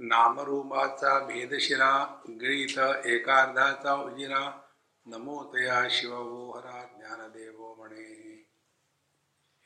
[0.00, 4.74] नामरूपाचा भेदशिरा गृहीत एकार्धाचा उजिरा,
[5.08, 8.34] नमो तया शिववोहरा ज्ञानदेवो मणे।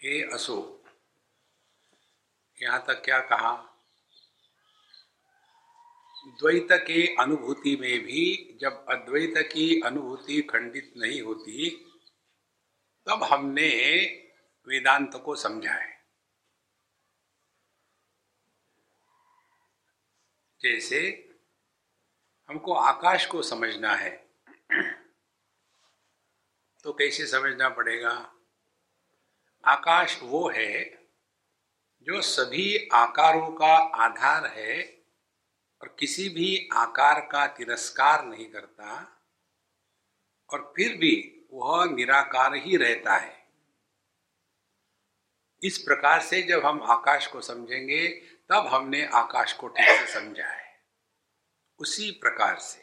[0.02, 0.84] हे असो,
[2.62, 3.68] यहाँ तक क्या कहा?
[6.26, 11.70] द्वैत के अनुभूति में भी जब अद्वैत की अनुभूति खंडित नहीं होती,
[13.06, 13.68] तब हमने
[14.68, 16.01] वेदांत को समझा है।
[20.64, 21.00] जैसे
[22.48, 24.10] हमको आकाश को समझना है।
[26.84, 28.34] तो कैसे समझना पड़ेगा?
[29.64, 31.02] आकाश वो है
[32.02, 34.82] जो सभी आकारों का आधार है
[35.82, 39.20] और किसी भी आकार का तिरस्कार नहीं करता
[40.50, 43.46] और फिर भी वह निराकार ही रहता है।
[45.62, 48.08] इस प्रकार से जब हम आकाश को समझेंगे,
[48.48, 50.61] तब हमने आकाश को ठीक से समझा है।
[51.82, 52.80] उसी प्रकार से।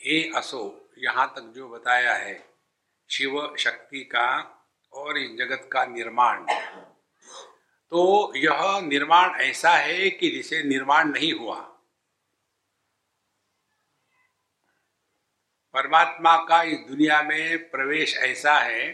[0.00, 2.54] हे असो, यहाँ तक जो बताया है,
[3.10, 4.28] शिव शक्ति का
[4.92, 6.46] और इस जगत का निर्माण।
[7.90, 11.60] तो यह निर्माण ऐसा है कि जिसे निर्माण नहीं हुआ।
[15.74, 18.92] परमात्मा का इस दुनिया में प्रवेश ऐसा है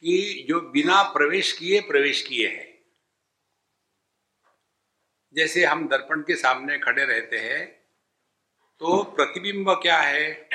[0.00, 2.67] कि जो बिना प्रवेश किए प्रवेश किए हैं।
[5.38, 7.66] जैसे हम दर्पण के सामने खड़े रहते हैं
[8.80, 10.48] तो प्रतिबिंब क्या है?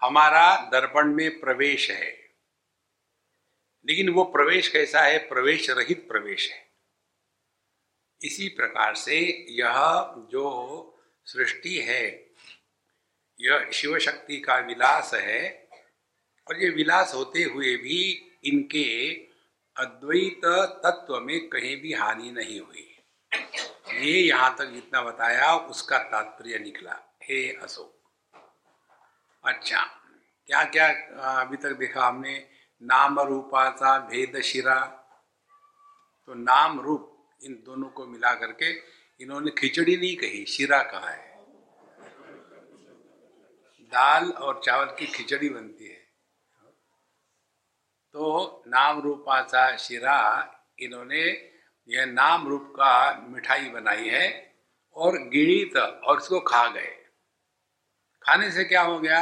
[0.00, 2.10] हमारा दर्पण में प्रवेश है।
[3.88, 5.18] लेकिन वो प्रवेश कैसा है?
[5.18, 6.66] प्रवेश रहित प्रवेश है।
[8.24, 9.74] इसी प्रकार से यह
[10.30, 10.44] जो
[11.26, 12.30] सृष्टि है,
[13.40, 15.68] यह शिव शक्ति का विलास है,
[16.48, 18.00] और ये विलास होते हुए भी
[18.44, 19.14] इनके
[19.76, 20.40] अद्वैत
[20.84, 22.88] तत्व में कहीं भी हानि नहीं हुई।
[23.92, 27.98] ये यहाँ तक जितना बताया, उसका तात्पर्य निकला। हे अशोक।
[29.44, 29.84] अच्छा
[30.46, 30.88] क्या क्या
[31.40, 32.48] अभी तक देखा हमने?
[32.82, 34.80] नाम रूपाचा भेद शिरा।
[36.26, 38.70] तो नाम रूप इन दोनों को मिला करके
[39.20, 41.32] इन्होंने खिचड़ी नहीं कही, शिरा कहा है।
[43.82, 46.02] दाल और चावल की खिचड़ी बनती है।
[48.12, 50.18] तो नाम रूपा रूपाचा शिरा
[50.78, 51.51] इन्होंने
[51.92, 54.26] यह नाम रूप का मिठाई बनाई है
[54.96, 56.90] और गिणित और उसको खा गए।
[58.22, 59.20] खाने से क्या हो गया?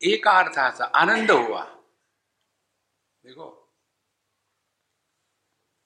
[0.00, 1.62] एक अर्थ आनंद हुआ।
[3.24, 3.54] देखो,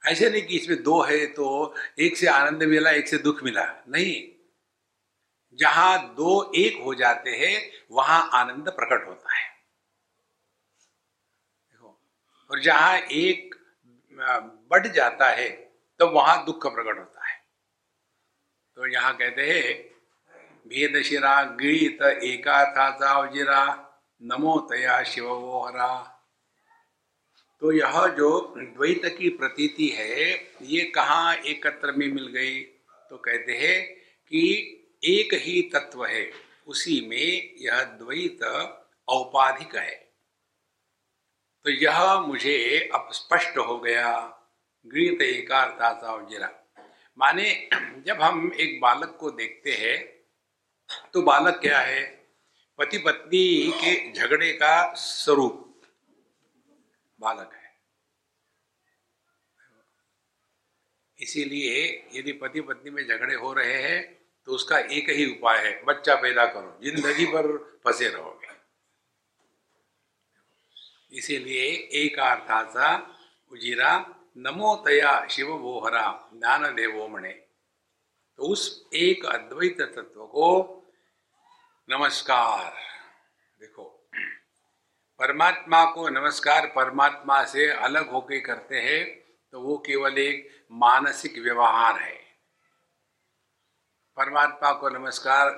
[0.03, 3.65] ऐसे नहीं कि इसमें दो है तो एक से आनंद मिला, एक से दुख मिला।
[3.88, 4.15] नहीं।
[5.59, 9.49] जहाँ दो एक हो जाते हैं, वहाँ आनंद प्रकट होता है।
[11.72, 12.00] देखो,
[12.50, 13.55] और जहाँ एक
[14.71, 15.72] बढ़ जाता है
[16.03, 17.37] तो वहाँ दुख प्रकट होता है।
[18.77, 19.93] तो यहाँ कहते हैं,
[20.69, 25.29] भेद शिरा गीत एका था नमो तया शिव
[25.67, 26.19] हरा
[27.61, 32.61] तो यह जो द्वैत की प्रतीति है, ये कहाँ एकत्र में मिल गई?
[33.11, 33.95] तो कहते हैं
[34.27, 34.43] कि
[35.05, 36.31] एक ही तत्व है,
[36.67, 38.43] उसी में यह द्वैत
[39.09, 39.95] औपाधिक है।
[41.65, 44.39] तो यह मुझे अब स्पष्ट हो गया।
[44.87, 46.50] गृहित एकार्थाता जिरा।
[47.19, 47.69] माने,
[48.06, 49.98] जब हम एक बालक को देखते हैं
[51.15, 52.03] तो बालक क्या है?
[52.78, 55.82] पति पत्नी के झगड़े का स्वरूप
[57.19, 57.70] बालक है।
[61.19, 61.82] इसीलिए
[62.14, 64.03] यदि पति पत्नी में झगड़े हो रहे हैं
[64.46, 68.50] तो उसका एक ही उपाय है, बच्चा पैदा करो, ज़िंदगी पर फंसे रहोगे।
[71.12, 71.64] इसीलिए
[72.02, 72.88] एक अर्थाचा
[73.52, 73.99] उजीरा
[74.37, 77.32] नमो तया शिव वोहरा ज्ञान देवो मणे।
[78.38, 80.46] तो उस एक अद्वैत तत्व को
[81.88, 82.73] नमस्कार।
[83.61, 83.84] देखो,
[85.20, 89.05] परमात्मा को नमस्कार परमात्मा से अलग होके करते हैं
[89.52, 92.17] तो वो केवल एक मानसिक व्यवहार है।
[94.17, 95.50] परमात्मा को नमस्कार,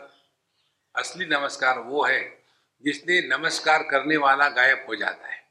[0.95, 2.45] असली नमस्कार वो है,
[2.85, 5.44] जिसने नमस्कार करने वाला गायब हो जाता है।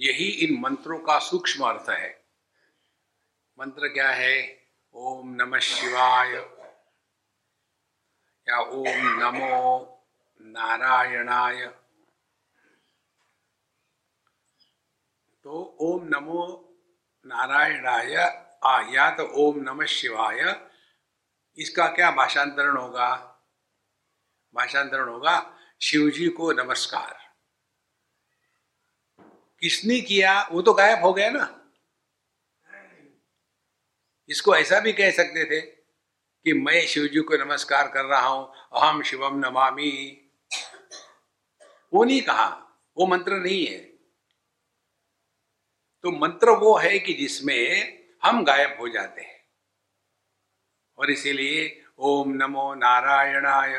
[0.00, 2.24] यही इन मंत्रों का सूक्ष्म अर्थ है।
[3.58, 4.62] मंत्र क्या है?
[4.94, 6.34] ओम नमः शिवाय।
[8.48, 9.88] या ओम नमो
[10.40, 11.66] नारायणाय।
[15.44, 16.68] तो ओम नमो
[17.26, 18.16] नारायणाय,
[18.64, 20.70] आ, या तो ओम नमः शिवाय।
[21.56, 23.16] इसका क्या भाषांतरण होगा?
[24.54, 27.21] भाषांतरण होगा शिवजी को नमस्कार।
[29.62, 30.48] किसने किया?
[30.52, 31.58] वो तो गायब हो गया ना।
[34.28, 35.60] इसको ऐसा भी कह सकते थे
[36.44, 40.30] कि मैं शिवजी को नमस्कार कर रहा हूँ, अहम शिवम नमामि।
[41.94, 42.48] वो नहीं कहा,
[42.96, 43.78] वो मंत्र नहीं है।
[46.02, 49.46] तो मंत्र वो है कि जिसमें हम गायब हो जाते हैं।
[50.98, 53.74] और इसीलिए ओम नमो नारायणाय।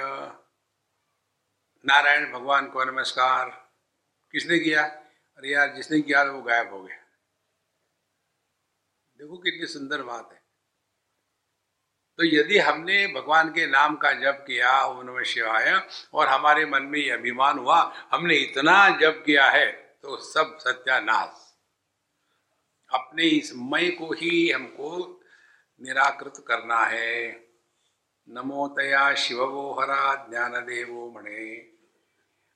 [1.85, 3.71] नारायण भगवान को नमस्कार।
[4.31, 5.02] किसने किया?
[5.37, 6.97] अरे यार, जिसने किया वो गायब हो गया।
[9.17, 10.43] देखो कितनी सुंदर बात है।
[12.17, 16.83] तो यदि हमने भगवान के नाम का जप किया, ओम नमः शिवाय, और हमारे मन
[16.83, 19.71] में ये अभिमान हुआ, हमने इतना जप किया है
[20.01, 21.53] तो सब सत्यानाश।
[22.93, 25.21] अपने इस मय को ही हमको
[25.81, 27.47] निराकृत करना है।
[28.29, 29.13] नमो तया
[30.29, 31.72] ज्ञान देवो मणे।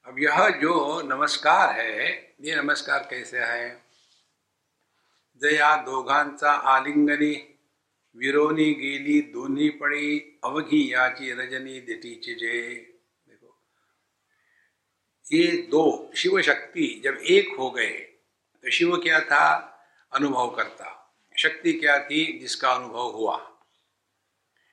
[0.07, 3.85] अब यह जो नमस्कार है, ये नमस्कार कैसे है?
[5.41, 7.59] जया दोघांचा आलिंगनी,
[8.15, 12.61] विरोनी गेली दोन्ही पणी अवघी याची रजनी दिटीची जे
[13.27, 13.59] देखो,
[15.33, 17.93] ये दो शिव शक्ति जब एक हो गए
[18.63, 19.45] तो शिव क्या था?
[20.13, 22.37] अनुभव करता। शक्ति क्या थी?
[22.37, 23.37] जिसका अनुभव हुआ।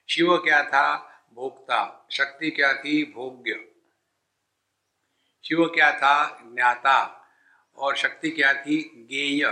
[0.08, 0.86] शिव क्या था?
[1.32, 3.04] भोक्ता। शक्ति क्या थी?
[3.04, 3.73] भोग्य।
[5.44, 6.40] शिव क्या था?
[6.42, 7.20] ज्ञाता।
[7.76, 9.06] और शक्ति क्या थी?
[9.10, 9.46] गेय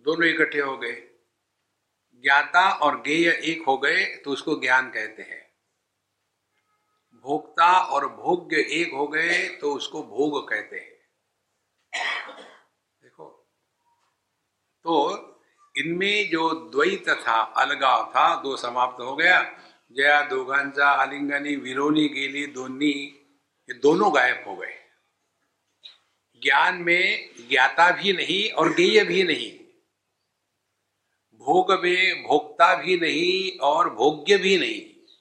[0.00, 1.06] दोनों इकट्ठे हो गए।
[2.14, 5.50] ज्ञाता और गेय एक हो गए तो उसको ज्ञान कहते हैं।
[7.14, 10.90] भोक्ता और भोग्य एक हो गए तो उसको भोग कहते हैं।
[13.02, 13.46] देखो।
[14.84, 15.16] तो
[15.76, 19.42] इनमें जो द्वैत था, अलगाव था, दो समाप्त हो गया।
[19.92, 23.19] जया दोगांचा आलिंगनी, विरोनी, गेली दोनी
[23.70, 24.76] ये दोनों गायब हो गए।
[26.42, 29.50] ज्ञान में ज्ञाता भी नहीं और गेय भी नहीं।
[31.34, 35.12] भोग में भोक्ता भी नहीं और भोग्य भी नहीं।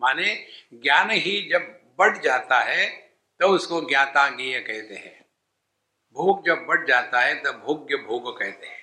[0.00, 2.88] माने ज्ञान ही जब बढ़ जाता है
[3.40, 5.26] तो उसको ज्ञाता ज्ञेय कहते हैं।
[6.12, 8.82] भोग जब बढ़ जाता है तब भोग्य भोग कहते हैं।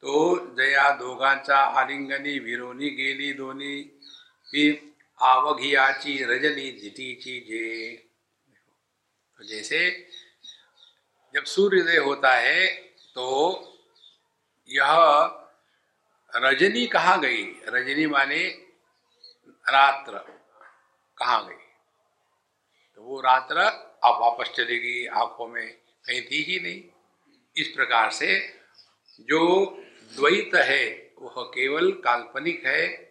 [0.00, 4.00] तो जया दोघांचा आलिंगनी, विरोनी, गेली दोनी
[5.20, 7.96] आवघियाची रजनी जिटीची जे।
[9.38, 9.88] तो जैसे
[11.34, 12.66] जब सूर्योदय होता है
[13.14, 13.26] तो
[14.68, 14.86] यह
[16.32, 17.44] रजनी कहा गई?
[17.66, 18.46] रजनी माने
[19.66, 20.18] रात्र
[21.18, 21.62] कहा गई?
[22.94, 23.58] तो वो रात्र
[24.04, 25.72] अब वापस चलेगी आँखों में,
[26.04, 26.82] कहीं थी ही नहीं।
[27.56, 28.38] इस प्रकार से
[29.20, 29.64] जो
[30.12, 33.09] द्वैत है, वह केवल काल्पनिक है।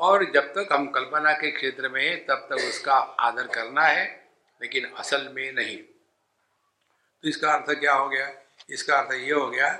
[0.00, 4.30] और जब तक हम कल्पना के क्षेत्र में हैं, तब तक उसका आदर करना है,
[4.62, 8.32] लेकिन असल में नहीं। तो इसका अर्थ क्या हो गया?
[8.70, 9.72] इसका अर्थ ये हो गया,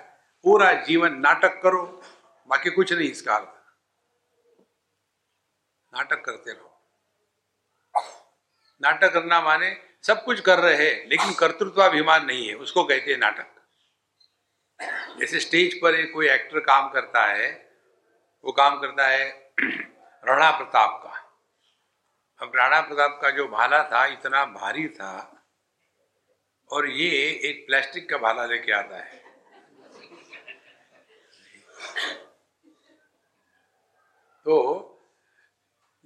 [0.44, 2.02] पूरा जीवन नाटक करो,
[2.48, 3.48] बाकी कुछ नहीं इसका अर्थ।
[5.94, 6.80] नाटक करते रहो।
[8.82, 13.18] नाटक करना माने सब कुछ कर रहे हैं, लेकिन कर्तृत्वाभिमान नहीं है, उसको कहते हैं
[13.18, 13.46] नाटक।
[15.20, 17.72] जैसे स्टेज पर एक कोई एक्टर काम करता है,
[18.44, 19.50] वो काम करता है
[20.24, 21.12] राणा प्रताप का।
[22.40, 25.12] अब राणा प्रताप का जो भाला था, इतना भारी था,
[26.70, 27.08] और ये
[27.44, 29.18] एक प्लास्टिक का भाला लेके आता है।
[34.46, 34.56] तो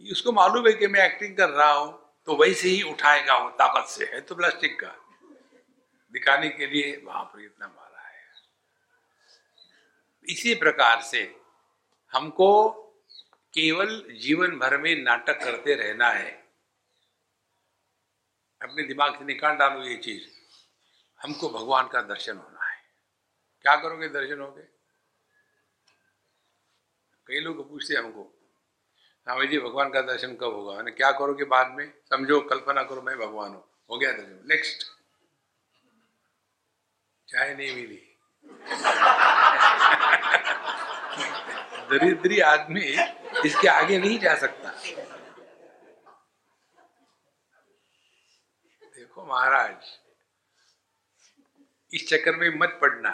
[0.04, 1.92] उसको मालूम है कि मैं एक्टिंग कर रहा हूँ
[2.28, 4.94] तो वैसे ही उठाएगा वो, ताकत से है तो प्लास्टिक का।
[6.14, 8.22] दिखाने के लिए वहाँ पर इतना मारा है।
[10.26, 11.22] इसी प्रकार से
[12.12, 12.50] हमको
[13.54, 16.30] केवल जीवन भर में नाटक करते रहना है।
[18.62, 20.28] अपने दिमाग से निकाल डालो ये चीज़,
[21.20, 22.82] हमको भगवान का दर्शन होना है।
[23.62, 24.68] क्या करोगे दर्शन हो गए
[27.26, 28.30] कई लोग पूछते हमको
[29.26, 30.76] हाँ जी, भगवान का दर्शन कब होगा?
[30.76, 31.92] मैंने क्या करोगे बाद में?
[32.10, 34.82] समझो, कल्पना करो, मैं भगवान हूँ। हो गया दर्शन। नेक्स्ट
[37.28, 38.00] चाय नहीं मिली।
[41.90, 42.80] दरिद्री आदमी
[43.46, 44.70] इसके आगे नहीं जा सकता।
[48.96, 49.98] देखो महाराज,
[51.92, 53.12] इस चक्कर में मत पड़ना।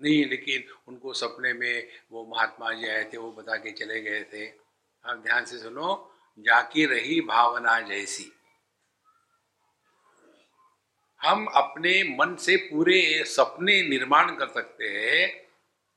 [0.00, 4.22] नहीं, लेकिन उनको सपने में वो महात्मा जी आए थे, वो बता के चले गए
[4.24, 4.46] थे।
[5.04, 8.32] अब ध्यान से सुनो, जाकी रही भावना जैसी।
[11.20, 15.49] हम अपने मन से पूरे सपने निर्माण कर सकते हैं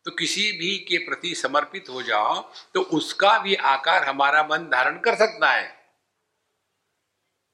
[0.05, 2.41] तो किसी भी के प्रति समर्पित हो जाओ
[2.73, 5.67] तो उसका भी आकार हमारा मन धारण कर सकता है।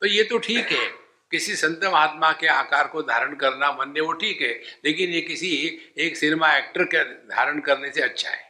[0.02, 0.88] तो ये तो ठीक है,
[1.32, 4.54] किसी संत महात्मा के आकार को धारण करना मन ने वो ठीक है,
[4.86, 5.50] लेकिन ये किसी
[5.98, 8.48] एक सिनेमा एक्टर के धारण करने से अच्छा है।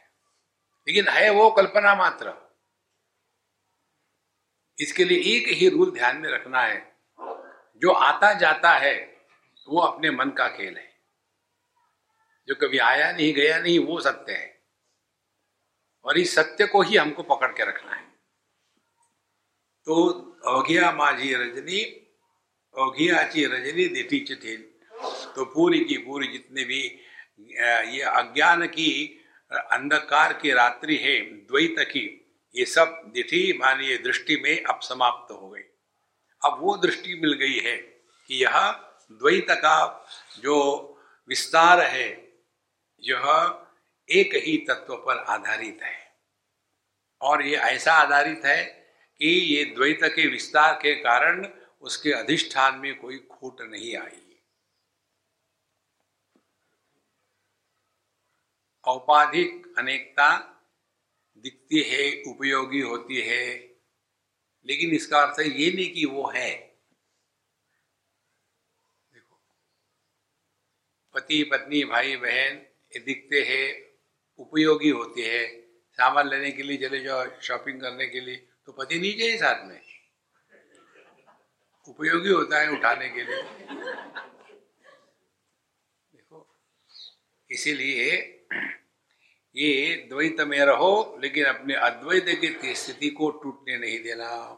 [0.86, 2.32] लेकिन है वो कल्पना मात्र।
[4.78, 6.78] इसके लिए एक ही रूल ध्यान में रखना है,
[7.82, 8.94] जो आता जाता है,
[9.68, 10.89] वो अपने मन का खेल है।
[12.50, 14.48] जो कभी आया नहीं, गया नहीं, वो सत्य है।
[16.04, 18.02] और इस सत्य को ही हमको पकड़ के रखना है।
[19.86, 19.94] तो
[20.46, 21.80] अवघिया माझी रजनी
[22.74, 24.56] अवघियाची रजनी दिठी थे
[25.34, 26.80] तो पूरी की पूरी जितने भी
[27.90, 28.90] ये अज्ञान की
[29.50, 32.02] अंधकार की रात्रि है, द्वैत की,
[32.54, 35.62] ये सब दिठी मानिए दृष्टि में अब समाप्त हो गई।
[36.42, 38.58] अब वो दृष्टि मिल गई है कि यह
[39.12, 39.78] द्वैत का
[40.38, 40.56] जो
[41.28, 42.29] विस्तार है
[43.02, 43.22] यह
[44.10, 46.18] एक ही तत्व पर आधारित है।
[47.20, 48.64] और ये ऐसा आधारित है
[49.18, 51.46] कि ये द्वैत के विस्तार के कारण
[51.80, 54.26] उसके अधिष्ठान में कोई खोट नहीं आई।
[58.84, 60.46] औपाधिक अनेकता
[61.38, 63.46] दिखती है, उपयोगी होती है,
[64.66, 66.78] लेकिन इसका अर्थ ये नहीं कि वो है।
[69.12, 69.40] देखो,
[71.14, 73.90] पति, पत्नी, भाई, बहन दिखते हैं,
[74.38, 75.60] उपयोगी होते हैं,
[75.92, 79.66] सामान लेने के लिए चले जाओ शॉपिंग करने के लिए तो पति नहीं चाहिए साथ
[79.68, 79.80] में।
[81.88, 83.42] उपयोगी होता है उठाने के लिए।
[86.14, 86.56] देखो,
[87.50, 88.36] इसीलिए
[89.56, 94.56] ये द्वैत में रहो, लेकिन अपने अद्वैत की स्थिति को टूटने नहीं देना।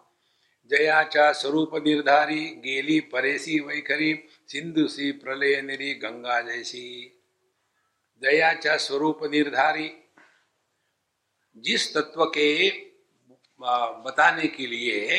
[0.71, 7.22] जया चा स्वरूप निर्धारी, गेली परेसी वैखरी, सिंधु सी प्रलय निरी, गंगा जैसी।
[8.23, 9.91] जया चा स्वरूप निर्धारी।
[11.57, 12.71] जिस तत्व के
[14.05, 15.19] बताने के लिए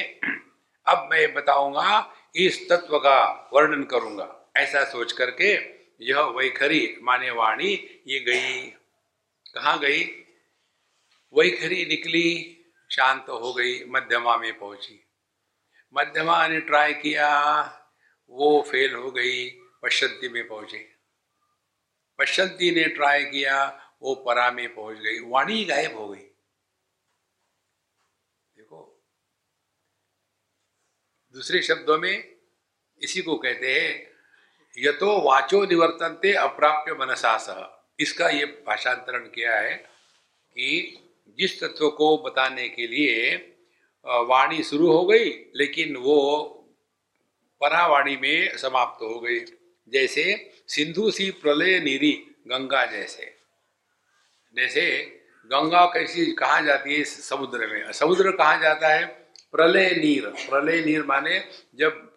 [0.87, 5.53] अब मैं बताऊँगा, इस तत्व का वर्णन करूँगा। ऐसा सोच करके
[6.01, 7.73] यह वैखरी माने वाणी
[8.07, 8.67] ये गई।
[9.45, 10.03] कहा गई?
[11.33, 12.59] वैखरी निकली,
[12.91, 15.03] शांत हो गई, मध्यमा में पहुँची।
[15.93, 17.29] मध्यमा ने ट्राई किया,
[18.29, 19.49] वो फेल हो गई,
[19.83, 20.92] पश्चंती में पहुँचे।
[22.19, 23.55] पश्चंती ने ट्राई किया,
[24.01, 26.19] वो परा में पहुँच गई। वाणी गायब हो गई।
[28.57, 28.81] देखो,
[31.35, 32.33] दूसरे शब्दों में
[33.01, 34.11] इसी को कहते हैं,
[34.77, 37.65] यतो वाचो निवर्तनते अप्राप्य मनसा सह
[37.99, 40.99] इसका ये भाषांतरण किया है कि
[41.39, 43.35] जिस तत्व को बताने के लिए
[44.05, 46.19] वाणी शुरू हो गई, लेकिन वो
[47.61, 49.39] परावाणी में समाप्त हो गई।
[49.89, 50.25] जैसे
[50.67, 52.11] सिंधु सी प्रलय नीरी
[52.47, 53.37] गंगा जैसे।
[54.55, 54.85] जैसे
[55.45, 57.91] गंगा कैसी कहा जाती है समुद्र में?
[57.91, 59.05] समुद्र कहा जाता है
[59.51, 61.39] प्रलय नीर। प्रलय नीर माने
[61.75, 62.09] जब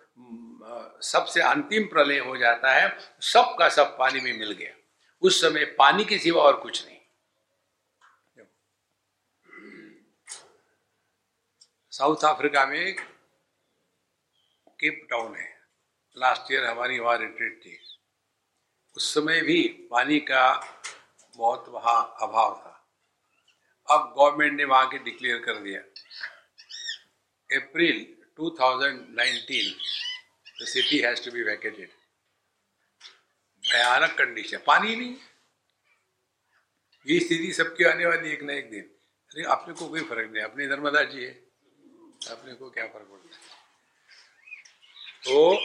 [1.02, 4.75] सबसे अंतिम प्रलय हो जाता है, सब का सब पानी में मिल गया।
[5.23, 6.96] उस समय पानी के सिवा और कुछ नहीं।
[11.90, 12.96] साउथ अफ्रीका में
[14.80, 15.55] केप टाउन है।
[16.18, 17.78] लास्ट ईयर हमारी वहाँ रिट्रीट थी।
[18.96, 20.76] उस समय भी पानी का
[21.37, 22.94] बहुत वहाँ अभाव था।
[23.90, 25.80] अब गवर्नमेंट ने वहाँ के डिक्लेयर कर दिया।
[27.56, 27.94] April
[28.40, 29.75] 2019,
[30.62, 31.90] the city has to be vacated.
[33.73, 35.16] भयानक कंडीशन पानी नहीं।
[37.06, 38.82] ये स्थिति सबकी आने वाली एक ना एक दिन।
[39.30, 41.32] अरे अपने को कोई फ़र्क नहीं। अपने नर्मदा जी है।
[42.30, 43.56] अपने को क्या फ़र्क पड़ता है?
[45.25, 45.64] तो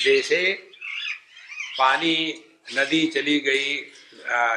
[0.00, 0.70] जैसे
[1.78, 3.92] पानी, नदी चली गई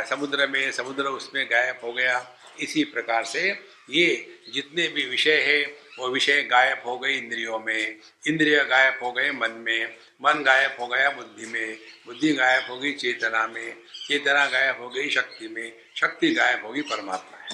[0.10, 3.50] समुद्र में, समुद्र उसमें गायब हो गया। इसी प्रकार से
[3.90, 5.62] ये जितने भी विषय है,
[6.00, 10.76] वो विषय गायब हो गए इंद्रियों में। इंद्रिय गायब हो गए मन में। मन गायब
[10.80, 13.76] हो गया बुद्धि में। बुद्धि गायब हो गई चेतना में।
[14.08, 17.50] चेतना गायब हो गई शक्ति में। शक्ति गायब होगी परमात्मा है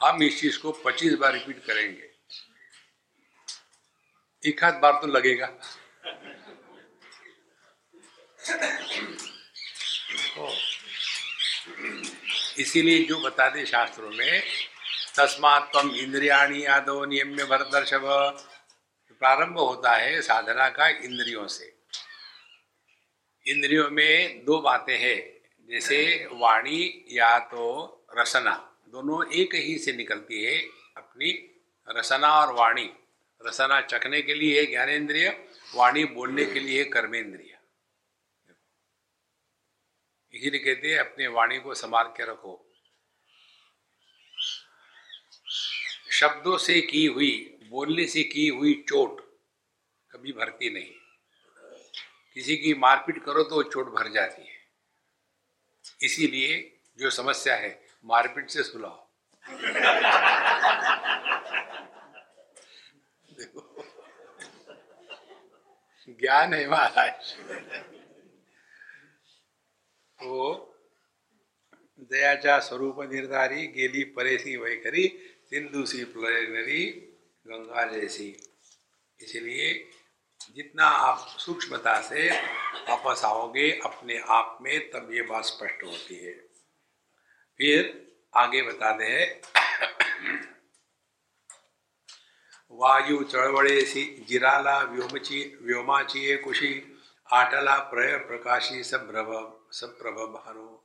[0.00, 2.09] हम इस चीज़ को 25 बार रिपीट करेंगे।
[4.42, 5.48] एक हाथ बार तो लगेगा।
[12.58, 14.42] इसीलिए जो बता दे शास्त्रों में,
[15.16, 18.06] तस्मात तम इंद्रियाणी आदो नियम्य भरदर्शभ
[19.20, 21.72] प्रारंभ होता है साधना का इंद्रियों से।
[23.46, 25.18] इंद्रियों में दो बातें हैं,
[25.70, 27.66] जैसे वाणी या तो
[28.16, 28.54] रसना।
[28.88, 30.56] दोनों एक ही से निकलती है
[30.96, 31.30] अपनी
[31.88, 32.90] रसना और वाणी।
[33.46, 35.28] रसना चखने के लिए है ज्ञानेन्द्रिय,
[35.74, 37.58] वाणी बोलने के लिए कर्मेंद्रिय।
[40.34, 42.66] इसीलिए कहते हैं, अपने वाणी को संभाल के रखो।
[46.10, 49.20] शब्दों से की हुई, बोलने से की हुई चोट
[50.10, 50.92] कभी भरती नहीं।
[52.34, 54.58] किसी की मारपीट करो तो चोट भर जाती है।
[56.02, 59.08] इसीलिए जो समस्या है, मारपीट से सुलाओ
[63.30, 63.60] देखो
[66.20, 67.32] ज्ञान है महाराज।
[70.20, 70.66] तो
[72.00, 75.08] दयाचा स्वरूप निर्धारी, गेली परेसी वैखरी,
[75.50, 76.86] सिंधु सी प्लनरी,
[77.46, 78.36] गंगा जैसी।
[79.20, 79.90] इसलिए
[80.54, 82.30] जितना आप सूक्ष्मता से
[82.88, 86.32] वापस आओगे अपने आप में, तब ये बात स्पष्ट होती है।
[87.58, 89.40] फिर आगे बताते हैं।
[92.80, 96.96] वायु चळवळेसी जिराला व्योमची व्योमाची कुशी
[97.32, 100.76] आटला प्रय प्रकाशी सभ्रभ सप्रभ भानु।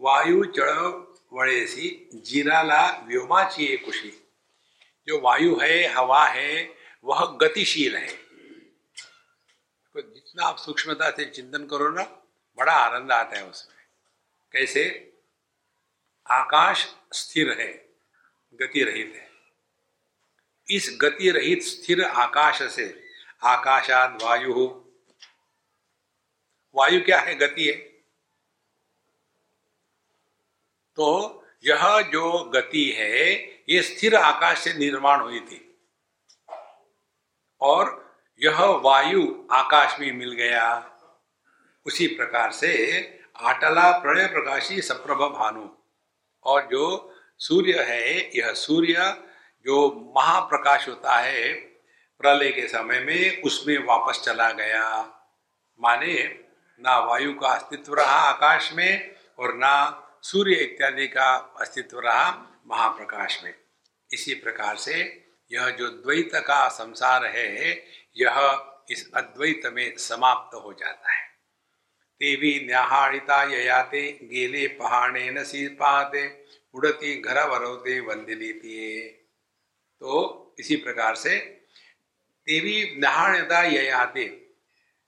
[0.00, 4.10] वायु चळवळेसी जिराला व्योमाची कुशी
[5.08, 6.64] जो वायु है, हवा है,
[7.02, 8.16] वह गतिशील है।
[9.94, 12.02] तो जितना आप सूक्ष्मता से चिंतन करो ना,
[12.56, 13.84] बड़ा आनंद आता है उसमें।
[14.52, 15.12] कैसे?
[16.26, 17.72] आकाश स्थिर है
[18.60, 19.31] गति रहित है।
[20.70, 23.08] इस गति रहित स्थिर आकाश से
[23.42, 24.92] आकाशाद वायु हो।
[26.74, 27.34] वायु क्या है?
[27.34, 27.72] गति है।
[30.96, 33.32] तो यह जो गति है,
[33.68, 35.88] ये स्थिर आकाश से निर्माण हुई थी।
[37.60, 40.88] और यह वायु आकाश में मिल गया।
[41.86, 43.00] उसी प्रकार से
[43.36, 45.68] आटला प्रणय प्रकाशी सप्रभ भानु।
[46.44, 49.28] और जो सूर्य है, यह सूर्य
[49.66, 51.52] जो महाप्रकाश होता है
[52.18, 55.00] प्रलय के समय में, उसमें वापस चला गया।
[55.80, 56.38] माने
[56.80, 62.30] ना वायु का अस्तित्व रहा आकाश में और ना सूर्य इत्यादि का अस्तित्व रहा
[62.66, 63.54] महाप्रकाश में।
[64.12, 67.72] इसी प्रकार से यह जो द्वैत का संसार है,
[68.16, 71.26] यह इस अद्वैत में समाप्त हो जाता है।
[72.20, 76.44] तेवी न्याहाड़िता ययाते, गेले पहाड़े न पाते
[76.74, 78.52] उड़ती घर वरोते वंदिली
[80.02, 81.38] तो इसी प्रकार से
[82.46, 84.24] देवी न्याहाड़ता ययाते।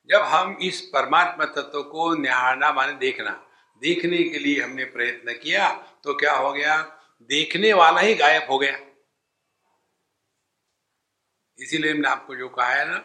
[0.08, 3.30] जब हम इस परमात्मा तत्व को निहारना माने देखना,
[3.82, 5.70] देखने के लिए हमने प्रयत्न किया
[6.04, 6.82] तो क्या हो गया?
[7.22, 8.78] देखने वाला ही गायब हो गया।
[11.58, 13.04] इसीलिए हमने आपको जो कहा है ना,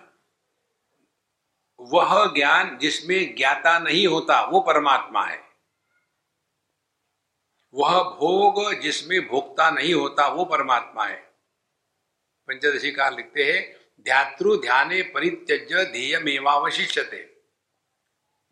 [1.80, 5.42] वह ज्ञान जिसमें ज्ञाता नहीं होता, वो परमात्मा है।
[7.74, 11.29] वह भोग जिसमें भोक्ता नहीं होता, वो परमात्मा है।
[12.50, 13.62] पंचदशी कार लिखते हैं,
[14.04, 17.28] ध्यातृ ध्याने परित्यज ध्येयमेवावशिष्यते।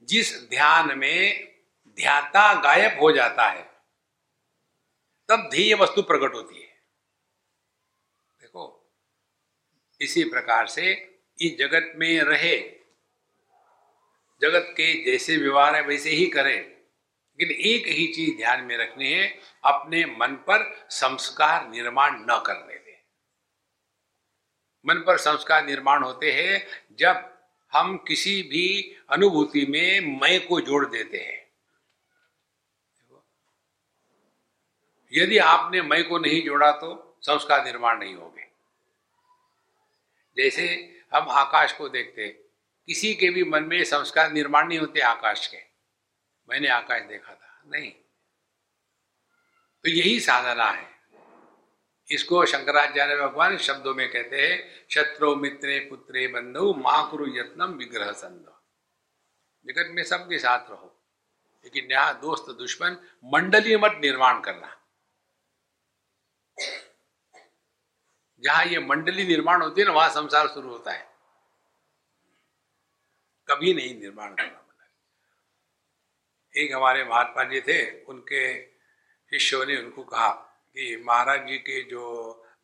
[0.01, 1.47] जिस ध्यान में
[1.87, 3.63] ध्याता गायब हो जाता है,
[5.29, 6.67] तब ध्येय वस्तु प्रकट होती है।
[8.41, 8.65] देखो,
[10.01, 10.91] इसी प्रकार से
[11.41, 12.57] इस जगत में रहे,
[14.41, 16.57] जगत के जैसे व्यवहार है वैसे ही करें,
[17.39, 19.27] लेकिन एक ही चीज़ ध्यान में रखनी है,
[19.63, 22.75] अपने मन पर संस्कार निर्माण न करने
[24.85, 27.37] मन पर संस्कार निर्माण होते हैं जब
[27.73, 31.47] हम किसी भी अनुभूति में मय को जोड़ देते हैं।
[35.13, 38.37] यदि आपने मय को नहीं जोड़ा तो संस्कार निर्माण नहीं होगा।
[40.37, 42.27] जैसे हम आकाश को देखते
[42.87, 45.57] किसी के भी मन में संस्कार निर्माण नहीं होते आकाश के।
[46.49, 47.91] मैंने आकाश देखा था, नहीं।
[49.83, 50.96] तो यही साधना है।
[52.11, 58.53] इसको शंकराचार्य भगवान शब्दों में कहते हैं, शत्रु, मित्रे, पुत्रे, बंधु माकुरु यत्नम, विग्रह, संध।
[59.65, 60.99] जगत में सबके साथ रहो।
[61.63, 64.81] लेकिन यहाँ दोस्त, दुश्मन मंडलीय मत निर्माण करना।
[68.39, 71.11] जहाँ ये मंडली निर्माण होती है ना, वहाँ संसार शुरू होता है।
[73.47, 74.89] कभी नहीं निर्माण करना मंडली
[76.61, 78.65] एक हमारे महात्मा जी थे, उनके
[79.29, 80.43] शिष्यों ने उनको कहा
[80.77, 82.03] कि महाराज जी के जो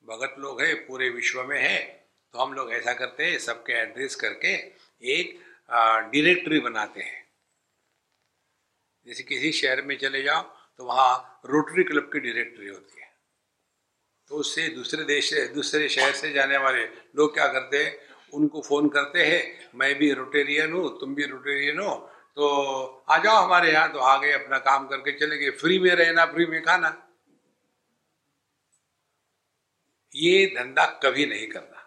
[0.08, 1.78] भगत लोग हैं, पूरे विश्व में है
[2.34, 4.54] तो हम लोग ऐसा करते हैं, सबके एड्रेस करके
[5.04, 7.22] एक डायरेक्टरी बनाते हैं।
[9.08, 10.42] जैसे किसी शहर में चले जाओ
[10.80, 13.12] तो वहाँ रोटरी क्लब की डायरेक्टरी होती है।
[14.32, 16.84] तो उससे दूसरे देश से, दूसरे शहर से जाने वाले
[17.16, 17.96] लोग क्या करते हैं,
[18.34, 21.96] उनको फ़ोन करते हैं, मैं भी रोटेरियन हूँ, तुम भी रोटेरियन हो
[22.38, 25.90] तो आ जाओ हमारे यहाँ तो आ गए अपना काम करके चले गए फ्री में
[25.92, 26.90] रहना फ्री में खाना।
[30.16, 31.80] ये धंधा कभी नहीं करना।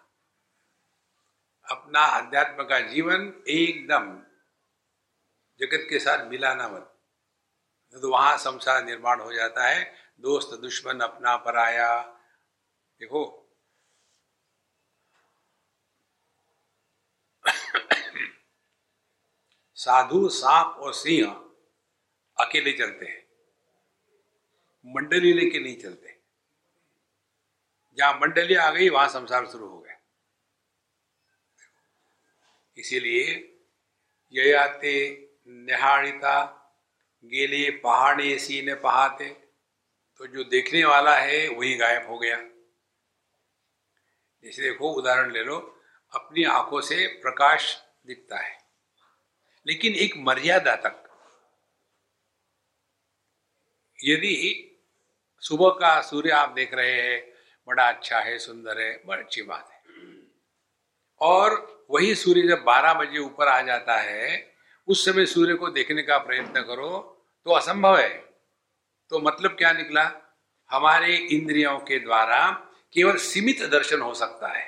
[1.71, 4.19] अपना अध्यात्म का जीवन एकदम
[5.59, 6.93] जगत के साथ मिलाना मत।
[8.01, 12.03] तो वहाँ संसार निर्माण हो जाता है, दोस्त, दुश्मन, अपना पराया।
[12.99, 13.43] देखो।
[19.75, 21.31] साधु, सांप और सिंह
[22.39, 23.27] अकेले चलते हैं।
[24.85, 26.06] मंडली लेके नहीं चलते।
[27.97, 29.95] जहाँ मंडली आ गई, वहाँ संसार शुरू हो गया।
[32.77, 33.23] इसीलिए
[34.33, 34.93] ययाते
[35.47, 36.53] निहाड़िता
[37.23, 39.29] गेले पहाड़े सीने पहाते
[40.19, 42.37] तो जो देखने वाला है, वही गायब हो गया।
[44.43, 45.57] जैसे देखो, उदाहरण ले लो,
[46.13, 47.75] अपनी आँखों से प्रकाश
[48.07, 48.57] दिखता है,
[49.65, 51.03] लेकिन एक मर्यादा तक।
[53.99, 54.63] यदि
[55.43, 57.36] सुबह का सूर्य आप देख रहे हैं
[57.67, 59.75] बड़ा अच्छा है, सुंदर है, बड़ी अच्छी बात है।
[61.21, 64.55] और वही सूर्य जब 12 बजे ऊपर आ जाता है,
[64.87, 66.99] उस समय सूर्य को देखने का प्रयत्न करो
[67.45, 68.09] तो असंभव है।
[69.11, 70.11] तो मतलब क्या निकला?
[70.69, 72.49] हमारे इंद्रियों के द्वारा
[72.93, 74.65] केवल सीमित दर्शन हो सकता है।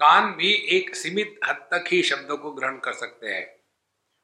[0.00, 3.46] कान भी एक सीमित हद तक ही शब्दों को ग्रहण कर सकते हैं।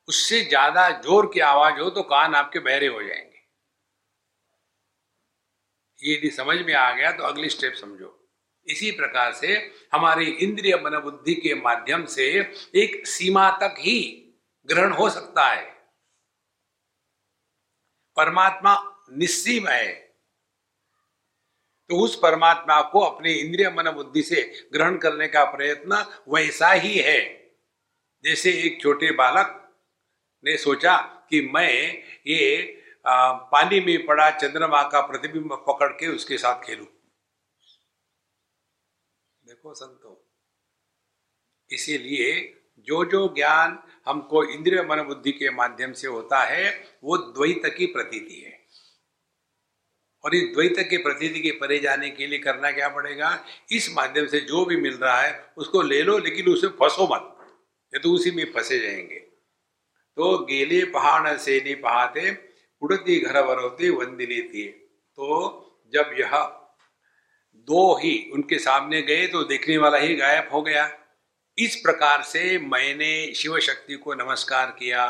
[0.08, 3.37] उससे ज़्यादा ज़ोर की आवाज़ हो तो कान आपके बहरे हो जाएँगे।
[6.04, 8.28] यदि समझ में आ गया तो अगली स्टेप समझो।
[8.66, 12.30] इसी प्रकार से हमारी इंद्रिय मन बुद्धि के माध्यम से
[12.74, 14.24] एक सीमा तक ही
[14.66, 15.64] ग्रहण हो सकता है।
[18.16, 19.92] परमात्मा निस्सीम है।
[21.88, 26.98] तो उस परमात्मा को अपने इंद्रिय मन बुद्धि से ग्रहण करने का प्रयत्न वैसा ही
[26.98, 27.50] है।
[28.24, 29.76] जैसे एक छोटे बालक
[30.44, 30.96] ने सोचा
[31.30, 32.77] कि मैं ये
[33.52, 36.84] पानी में पड़ा चंद्रमा का प्रतिबिंब पकड़ के उसके साथ खेलू।
[39.46, 40.30] देखो संतो,
[41.70, 47.74] इसीलिए जो जो ज्ञान हमको इंद्रिय मन बुद्धि के माध्यम से होता है, वो द्वैत
[47.78, 48.66] की प्रतीति है।
[50.24, 53.44] और इस द्वैत के प्रतीति के परे जाने के लिए करना क्या पड़ेगा?
[53.70, 57.36] इस माध्यम से जो भी मिल रहा है, उसको ले लो, लेकिन उसे फंसो मत।
[57.94, 59.18] ये तो उसी में फंसे जाएँगे।
[60.16, 62.47] तो गेले पहाड़ से नहीं पहाते
[62.82, 64.66] उड़ती घर वरोती वंदिनी थी
[65.18, 65.34] तो
[65.92, 66.36] जब यह
[67.68, 70.88] दो ही उनके सामने गए तो देखने वाला ही गायब हो गया
[71.58, 75.04] इस प्रकार से मैंने शिव शक्ति को नमस्कार किया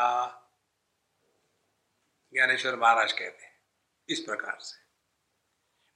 [2.33, 3.53] ज्ञानेश्वर महाराज कहते हैं
[4.09, 4.77] इस प्रकार से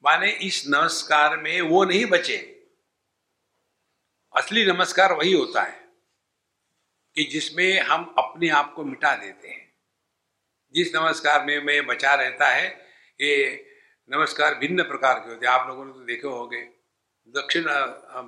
[0.03, 2.37] माने इस नमस्कार में वो नहीं बचे
[4.33, 5.81] असली नमस्कार वही होता है
[7.15, 9.62] कि जिसमें हम अपने आप को मिटा देते हैं
[10.73, 12.67] जिस नमस्कार में मैं बचा रहता है,
[13.19, 13.65] ये
[14.09, 16.61] नमस्कार भिन्न प्रकार के होते हैं। आप लोगों ने तो देखे होंगे।
[17.35, 17.63] दक्षिण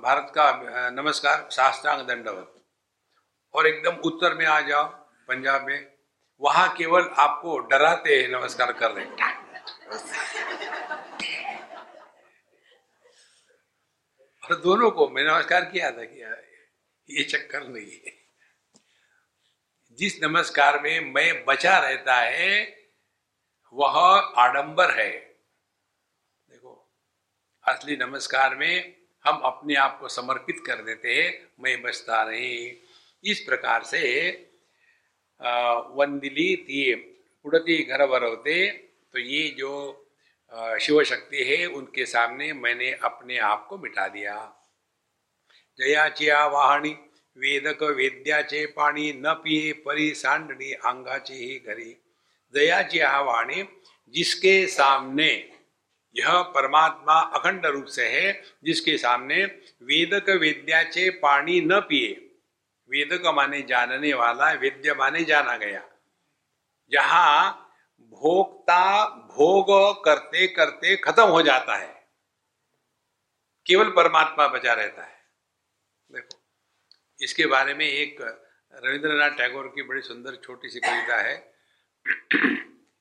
[0.02, 2.52] भारत का नमस्कार शास्त्रांग दंडवत
[3.54, 4.84] और एकदम उत्तर में आ जाओ,
[5.28, 5.86] पंजाब में,
[6.40, 9.04] वहाँ केवल आपको डराते हैं नमस्कार कर रहे
[14.42, 16.22] और दोनों को मैं नमस्कार किया था कि
[17.08, 18.15] ये चक्कर नहीं है।
[19.98, 22.56] जिस नमस्कार में मैं बचा रहता है,
[23.72, 23.94] वह
[24.38, 26.74] आडंबर है। देखो,
[27.64, 32.72] असली नमस्कार में हम अपने आप को समर्पित कर देते हैं, मैं बचता नहीं।
[33.24, 34.02] इस प्रकार से
[35.96, 36.92] वंदिली थी
[37.44, 38.66] उड़ती घर होते
[39.14, 39.72] तो ये जो
[40.80, 44.36] शिव शक्ति है, उनके सामने मैंने अपने आप को मिटा दिया।
[45.78, 46.96] जया चिया वाहनी
[47.36, 52.02] वेदक वेद्याचे पाणी न पिए परी सांडणी अंगाचे ही घरी.
[52.54, 53.62] दयाची हा वाणी
[54.08, 55.52] जिसके सामने
[56.16, 58.32] यह परमात्मा अखंड रूप से है,
[58.64, 59.44] जिसके सामने
[59.82, 62.12] वेदक वेद्याचे पानी न पिए,
[62.88, 65.82] वेदक माने जानने वाला, वेद्य माने जाना गया।
[66.90, 67.52] जहाँ
[68.00, 71.94] भोक्ता भोग करते करते खत्म हो जाता है।
[73.66, 75.15] केवल परमात्मा बचा रहता है।
[77.20, 81.36] इसके बारे में एक रविंद्रनाथ टैगोर की बड़ी सुंदर छोटी सी कविता है।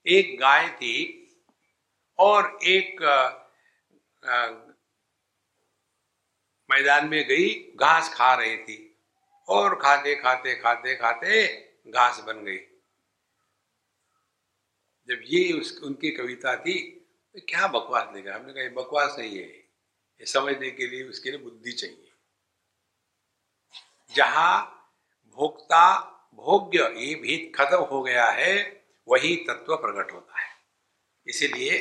[0.05, 0.95] एक गाय थी
[2.19, 3.01] और एक
[6.69, 8.77] मैदान में गई, घास खा रही थी
[9.47, 11.45] और खाते खाते खाते खाते
[11.87, 12.57] घास बन गई।
[15.09, 16.81] जब ये उस, उनकी कविता थी
[17.35, 19.47] तो क्या बकवास लेगा हमने कहा बकवास नहीं है,
[20.21, 22.04] ये समझने के लिए उसके लिए बुद्धि चाहिए।
[24.15, 24.51] जहाँ
[25.37, 25.87] भोक्ता
[26.39, 28.55] भोग्य ये भेद खत्म हो गया है,
[29.07, 30.49] वही तत्व प्रकट होता है।
[31.27, 31.79] इसीलिए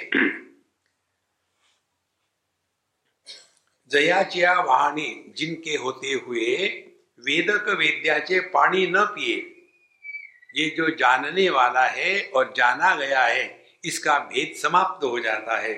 [3.91, 6.57] जयाचिया वाणी जिनके होते हुए
[7.19, 9.37] वेदक वेद्याचे पानी न पिए,
[10.55, 13.45] ये जो जानने वाला है और जाना गया है,
[13.85, 15.77] इसका भेद समाप्त हो जाता है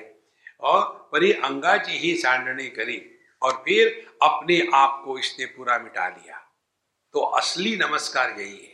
[0.62, 3.00] और परी अंगाची ही सांडने करी
[3.42, 3.88] और फिर
[4.22, 6.42] अपने आप को इसने पूरा मिटा लिया
[7.16, 8.72] तो असली नमस्कार यही है।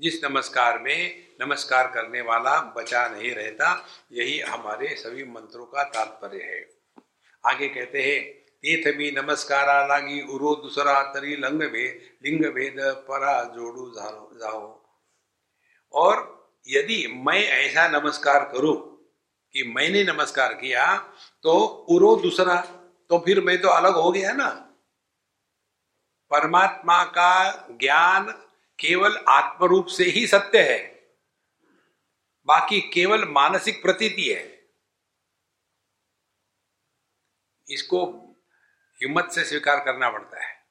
[0.00, 3.68] जिस नमस्कार में नमस्कार करने वाला बचा नहीं रहता,
[4.12, 6.60] यही हमारे सभी मंत्रों का तात्पर्य है।
[7.44, 12.76] आगे कहते हैं, तीर्थ भी नमस्कारा लागी उरो दूसरा तरी लंग भेद, लिंग भेद
[13.08, 13.90] परा जोड़ू
[14.38, 14.82] जाओ
[15.94, 16.14] और
[16.66, 18.76] यदि मैं ऐसा नमस्कार करूँ
[19.54, 20.84] कि मैंने नमस्कार किया
[21.42, 21.56] तो
[21.88, 22.60] उरो दूसरा
[23.10, 24.68] तो फिर मैं तो अलग हो गया ना।
[26.32, 28.32] परमात्मा का ज्ञान
[28.80, 30.92] केवल आत्मरूप से ही सत्य है।
[32.46, 34.70] बाकी केवल मानसिक प्रतीति है।
[37.70, 38.06] इसको
[39.02, 40.66] हिम्मत से स्वीकार करना पड़ता है।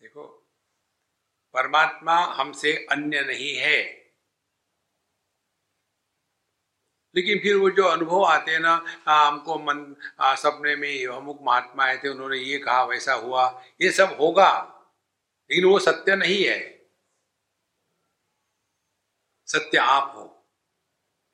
[0.00, 0.26] देखो,
[1.52, 4.05] परमात्मा हमसे अन्य नहीं है।
[7.16, 11.84] लेकिन फिर वो जो अनुभव आते हैं ना हमको मन आ, सपने में अमुक महात्मा
[11.84, 14.72] आए थे उन्होंने ये कहा वैसा हुआ ये सब होगा।
[15.50, 16.88] लेकिन वो सत्य नहीं है।
[19.46, 20.46] सत्य आप हो।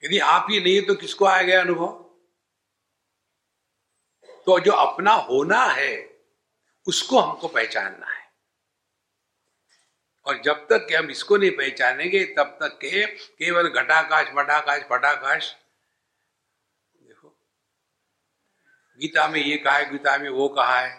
[0.04, 2.02] यदि आप ही नहीं तो किसको आया गया अनुभव?
[4.46, 6.20] तो जो अपना होना है
[6.86, 8.22] उसको हमको पहचानना है।
[10.26, 15.56] और जब तक कि हम इसको नहीं पहचानेंगे तब तक के केवल घटाकाश मटाकाश फटाकाश
[16.96, 17.38] देखो
[19.02, 20.90] गीता में ये कहा है, गीता में वो कहा है।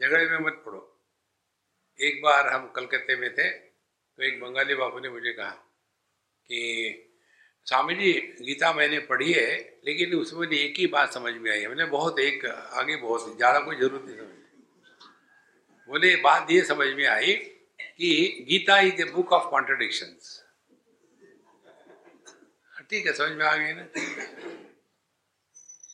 [0.00, 0.86] झगड़े में मत पड़ो।
[2.00, 7.06] एक बार हम कलकत्ते में थे तो एक बंगाली बाबू ने मुझे कहा कि,
[7.66, 11.68] स्वामी जी, गीता मैंने पढ़ी है, लेकिन उसमें एक ही बात समझ में आई है।
[11.68, 14.28] मैंने बहुत एक, आगे बहुत, ज़्यादा कोई ज़रूरत नहीं समझ।
[15.88, 20.16] बोले, बात ये समझ में आई कि Gita is a book of contradiction
[22.90, 23.86] ठीक है, समझ में आ गई ना?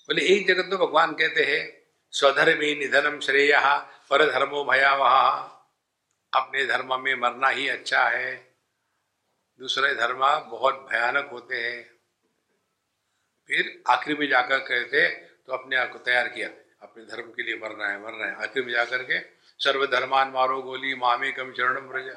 [0.08, 1.62] बोले, एक जगत तो भगवान कहते हैं,
[2.12, 3.52] स्वधर्म निधनम श्रेय
[4.10, 5.16] पर धर्मो भयावह
[6.32, 8.34] अपने धर्म में मरना ही अच्छा है।
[9.60, 10.18] दूसरे धर्म
[10.50, 11.82] बहुत भयानक होते हैं।
[13.48, 15.08] फिर आखिरी में जाकर कहते
[15.46, 16.48] तो अपने आप को तैयार किया।
[16.82, 19.18] अपने धर्म के लिए मरना है मरना है। आखिर में जाकर के
[19.58, 22.14] सर्व धर्मान मारो गोली, मामे कम चरणम प्रजा।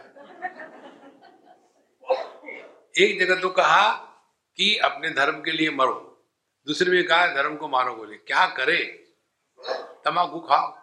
[2.98, 3.90] एक जगह तो कहा
[4.58, 6.06] कि अपने धर्म के लिए मरो।
[6.68, 8.84] दूसरे में कहा, धर्म को मारो बोले क्या करे?
[10.06, 10.78] तमाकू खाओ।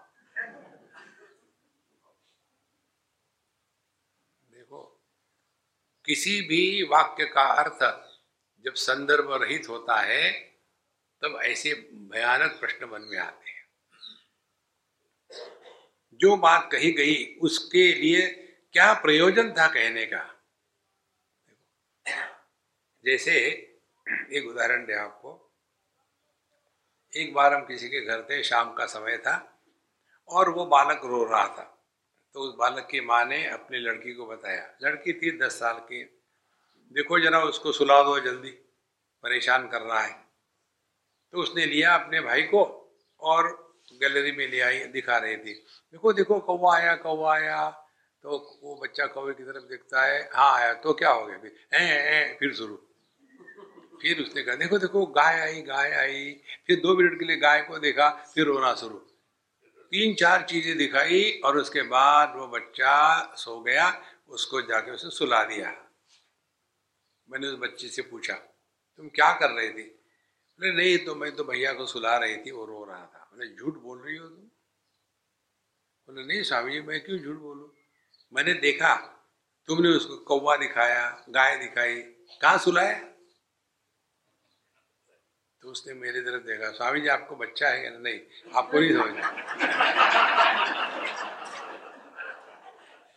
[4.50, 5.02] देखो,
[6.04, 8.06] किसी भी वाक्य का अर्थ
[8.64, 10.32] जब संदर्भ रहित होता है,
[11.22, 13.68] तब ऐसे भयानक प्रश्न मन में आते हैं।
[16.14, 18.26] जो बात कही गई, उसके लिए
[18.72, 20.44] क्या प्रयोजन था कहने का?
[23.04, 23.32] जैसे
[24.32, 25.45] एक उदाहरण दे आपको।
[27.16, 29.62] एक बार हम किसी के घर थे शाम का समय था
[30.28, 31.72] और वो बालक रो रहा था।
[32.34, 36.02] तो उस बालक की माँ ने अपनी लड़की को बताया लड़की थी दस साल की
[36.92, 38.50] देखो जरा उसको सुला दो जल्दी
[39.22, 40.12] परेशान कर रहा है।
[41.32, 42.64] तो उसने लिया अपने भाई को
[43.20, 45.54] और गैलरी में ले आई दिखा रही थी।
[45.92, 47.70] देखो देखो कौवा आया कौवा आया।
[48.22, 51.38] तो वो बच्चा कौवे की तरफ़ देखता है हाँ आया। तो क्या हो गया?
[51.38, 51.84] फिर ए,
[52.16, 52.85] ए, फिर शुरू।
[54.02, 56.32] फिर उसने कहा, देखो देखो, गाय आई गाय आई।
[56.66, 58.98] फिर दो मिनट के लिए गाय को देखा, फिर रोना शुरू।
[59.92, 65.42] तीन चार चीज़ें दिखाई और उसके बाद वो बच्चा सो गया, उसको जाके उसे सुला
[65.44, 65.74] दिया।
[67.28, 69.82] मैंने उस बच्चे से पूछा, तुम क्या कर रहे थे?
[69.82, 73.54] बोले, नहीं तो मैं तो भैया को सुला रही थी, वो रो रहा था। मैंने
[73.56, 74.44] झूठ बोल रही हो तुम?
[76.08, 77.72] बोले, नहीं स्वामी जी, मैं क्यों झूठ बोलू?
[78.32, 78.94] मैंने देखा,
[79.68, 82.00] तुमने उसको कौवा दिखाया, गाय दिखाई।
[82.42, 83.15] कहाँ सुलाया?
[85.66, 88.20] तो उसने मेरी तरफ़ देखा, स्वामी जी, आपको बच्चा है क्या नहीं?
[88.54, 89.24] आपको नहीं समझ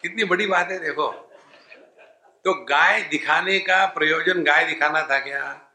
[0.01, 1.11] कितनी बड़ी बात है, देखो।
[2.45, 5.71] तो गाय दिखाने का प्रयोजन, गाय दिखाना था क्या?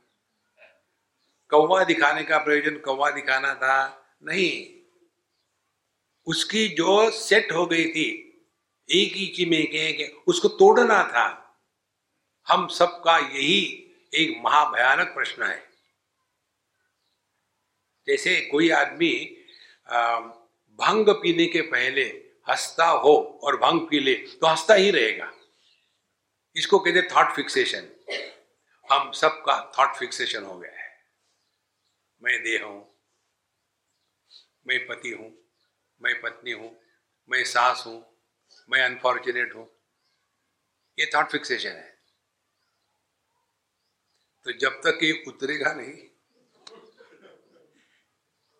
[1.50, 4.06] कौवा दिखाने का प्रयोजन, कौवा दिखाना था?
[4.24, 4.82] नहीं।
[6.26, 8.08] उसकी जो सेट हो गई थी,
[8.90, 11.58] एक ही चीज़ में के उसको तोड़ना था।
[12.48, 15.73] हम सबका यही एक महाभयानक प्रश्न है।
[18.08, 19.12] जैसे कोई आदमी
[20.78, 22.02] भंग पीने के पहले
[22.48, 23.14] हंसता हो
[23.44, 25.30] और भंग पी ले तो हंसता ही रहेगा।
[26.56, 27.88] इसको कहते थॉट फिक्सेशन
[28.88, 30.92] हम सबका थॉट फिक्सेशन हो गया है।
[32.22, 32.80] मैं देह हूँ,
[34.66, 35.30] मैं पति हूँ,
[36.00, 36.70] मैं पत्नी हूँ,
[37.30, 38.04] मैं सास हूँ,
[38.68, 39.66] मैं अनफॉर्चुनेट हूँ।
[40.98, 41.92] ये थॉट फिक्सेशन है।
[44.46, 45.92] तो जब तक ये उतरेगा नहीं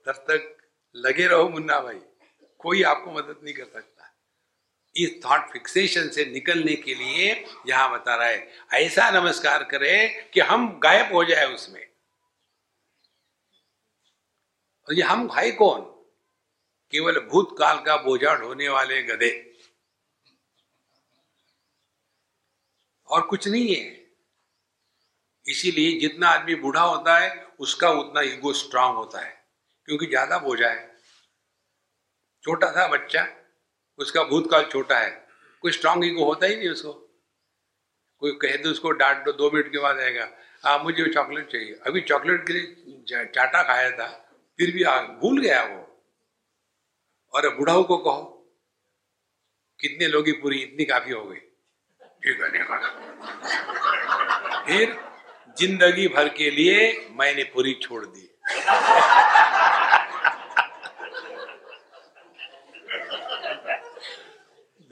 [0.06, 2.00] तब तक लगे रहो मुन्ना भाई,
[2.58, 4.10] कोई आपको मदद नहीं कर सकता।
[4.96, 10.40] इस थॉट फिक्सेशन से निकलने के लिए यहाँ बता रहा है, ऐसा नमस्कार करे कि
[10.40, 11.86] हम गायब हो जाए उसमें।
[14.88, 15.80] और ये हम भाई कौन?
[16.90, 19.58] केवल भूतकाल का बोझा ढोने वाले गधे।
[23.06, 24.10] और कुछ नहीं है।
[25.48, 29.43] इसीलिए जितना आदमी बूढ़ा होता है, उसका उतना ईगो स्ट्रांग होता है।
[29.88, 30.92] क्योंकि ज़्यादा बोझा है।
[32.44, 33.26] छोटा था बच्चा,
[33.98, 35.10] उसका भूतकाल छोटा है।
[35.64, 36.92] कोई स्ट्रांग ईगो होता ही नहीं उसको।
[38.22, 40.28] कोई कहे तो उसको डांट दो दो मिनट के बाद आएगा
[40.64, 44.06] हाँ मुझे चॉकलेट चाहिए। अभी चॉकलेट के लिए चाटा खाया था,
[44.58, 45.80] फिर भी आ, भूल गया वो।
[47.34, 48.22] और बुढ़ाओ को कहो,
[49.80, 51.40] कितने लोग ही पूरी इतनी काफ़ी हो गई।
[54.66, 54.96] फिर
[55.58, 58.30] ज़िंदगी भर के लिए मैंने पूरी छोड़ दी।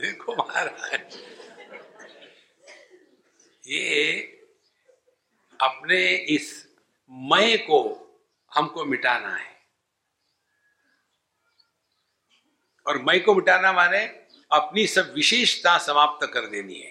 [0.03, 1.17] देखो महाराज।
[3.67, 4.15] ये
[5.61, 6.47] अपने इस
[7.11, 7.79] मय को
[8.53, 9.51] हमको मिटाना है।
[12.87, 14.05] और मय को मिटाना माने
[14.51, 16.91] अपनी सब विशेषता समाप्त कर देनी है।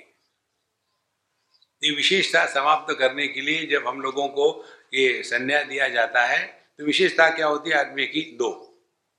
[1.84, 4.48] ये विशेषता समाप्त करने के लिए जब हम लोगों को
[4.94, 6.44] ये संन्यास दिया जाता है
[6.78, 7.76] तो विशेषता क्या होती है?
[7.76, 8.52] आदमी की दो,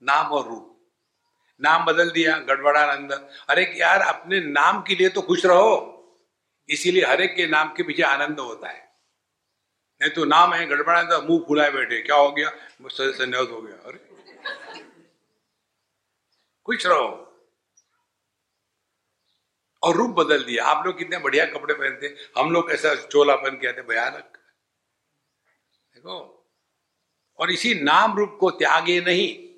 [0.02, 0.71] नाम और रूप।
[1.62, 3.12] नाम बदल दिया गड़बड़ानंद
[3.48, 5.88] अरे यार, अपने नाम के लिए तो खुश रहो।
[6.68, 8.92] इसीलिए हर एक के नाम के पीछे आनंद होता है।
[10.02, 12.50] नहीं तो नाम है गड़बड़ानंद मुँह फुलाए बैठे। क्या हो गया?
[12.88, 14.12] संन्यास हो गया। अरे।
[16.66, 17.28] खुश रहो।
[19.82, 23.54] और रूप बदल दिया। आप लोग कितने बढ़िया कपड़े पहनते हम लोग ऐसा चोला पहन
[23.54, 24.38] के आते भयानक।
[25.94, 26.50] देखो।
[27.38, 29.51] और इसी नाम रूप को त्यागे नहीं।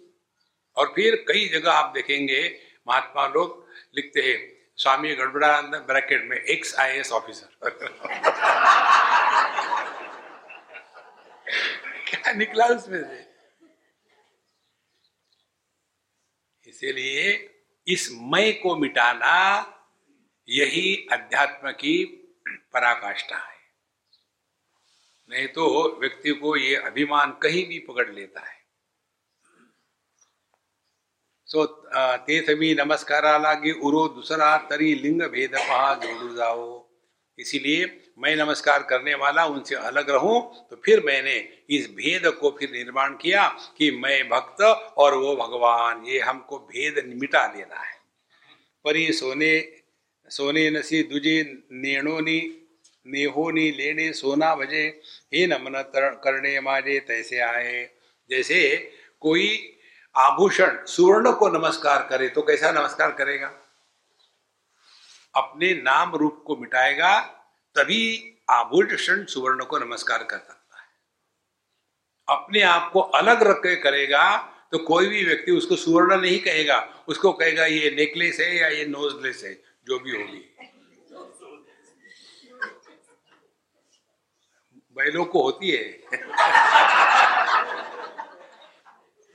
[0.77, 6.75] और फिर कई जगह आप देखेंगे, महात्मा लोग लिखते हैं, स्वामी गड़बड़ानंद ब्रैकेट में एक्स
[6.75, 7.71] आई एस ऑफिसर
[12.09, 13.35] क्या निकला उसमें से?
[16.67, 17.51] इसीलिए
[17.89, 19.71] इस मय को मिटाना
[20.49, 22.05] यही अध्यात्म की
[22.73, 23.59] पराकाष्ठा है।
[25.31, 28.64] नहीं तो व्यक्ति को ये अभिमान कहीं भी पकड़ लेता है।
[31.55, 31.65] सो
[32.27, 36.65] ते सभी नमस्कार लागे उरो दूसरा तरी लिंग भेद पहा जोड़ू जाओ।
[37.39, 37.85] इसीलिए
[38.19, 40.41] मैं नमस्कार करने वाला उनसे अलग रहूँ
[40.71, 41.37] तो फिर मैंने
[41.71, 43.47] इस भेद को फिर निर्माण किया
[43.79, 47.95] कि मैं भक्त और वो भगवान, ये हमको भेद मिटा देना है।
[48.85, 49.55] परी सोने
[50.31, 51.37] सोने नसी दुजे
[51.73, 52.41] नेणोनी,
[53.07, 54.83] नेहोनी लेने सोना बजे
[55.35, 55.81] हे नमन
[56.25, 57.79] करने माजे तैसे आए
[58.31, 58.61] जैसे
[59.23, 59.47] कोई
[60.17, 63.53] आभूषण, सुवर्ण को नमस्कार करे तो कैसा नमस्कार करेगा?
[65.37, 67.21] अपने नाम रूप को मिटाएगा,
[67.75, 70.87] तभी आभूषण, सुवर्ण को नमस्कार कर सकता है।
[72.29, 77.05] अपने आप को अलग रख के करेगा तो कोई भी व्यक्ति उसको सुवर्ण नहीं कहेगा।
[77.09, 79.63] उसको कहेगा, ये नेकलेस है या ये नोजलेस है?
[79.87, 80.57] जो भी होगी।
[84.97, 86.03] बैलों को होती है।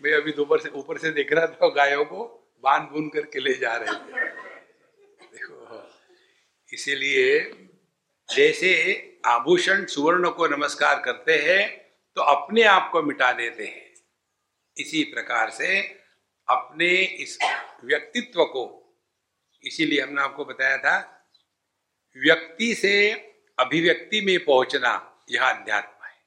[0.01, 2.25] मैं अभी दोपहर से, ऊपर से देख रहा था गायों को,
[2.63, 4.27] बाँध बुन करके ले जा रहे थे।
[5.31, 5.81] देखो,
[6.73, 7.39] इसीलिए
[8.29, 8.71] जैसे
[9.25, 11.67] आभूषण सुवर्ण को नमस्कार करते हैं
[12.17, 13.93] तो अपने आप को मिटा देते हैं।
[14.77, 15.79] इसी प्रकार से
[16.47, 17.37] अपने इस
[17.83, 18.63] व्यक्तित्व को,
[19.63, 21.25] इसीलिए हमने आपको बताया था,
[22.17, 23.11] व्यक्ति से
[23.57, 24.91] अभिव्यक्ति में पहुँचना
[25.31, 26.17] यह अध्यात्म है।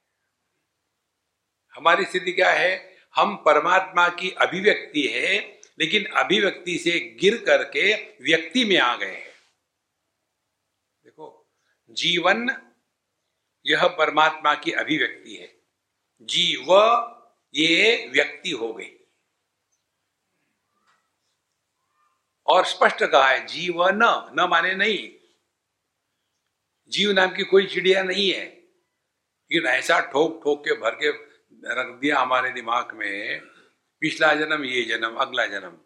[1.75, 2.92] हमारी स्थिति क्या है?
[3.17, 9.33] हम परमात्मा की अभिव्यक्ति है, लेकिन अभिव्यक्ति से गिर करके व्यक्ति में आ गए हैं।
[11.05, 11.51] देखो,
[11.91, 12.51] जीवन,
[13.67, 15.57] यह परमात्मा की अभिव्यक्ति है।
[16.23, 16.75] जीव,
[17.55, 18.97] ये व्यक्ति हो गई।
[22.47, 25.15] और स्पष्ट कहा है, जीव न न माने नहीं।
[26.89, 28.47] जीव नाम की कोई चिड़िया नहीं है।
[29.53, 31.32] लेकिन ऐसा ठोक ठोक के, भर के
[31.65, 33.41] रख दिया हमारे दिमाग में,
[34.01, 35.79] पिछला जन्म, ये जन्म, अगला जन्म।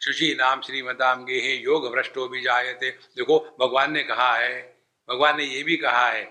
[0.00, 5.36] सुशी नाम श्रीमताम गे योग भ्रष्ट हो भी जायते देखो, भगवान ने कहा है, भगवान
[5.36, 6.24] ने ये भी कहा है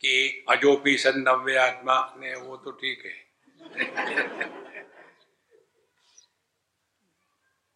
[0.00, 3.28] कि अजोपी संदव्य आत्मा। ने वो तो ठीक है।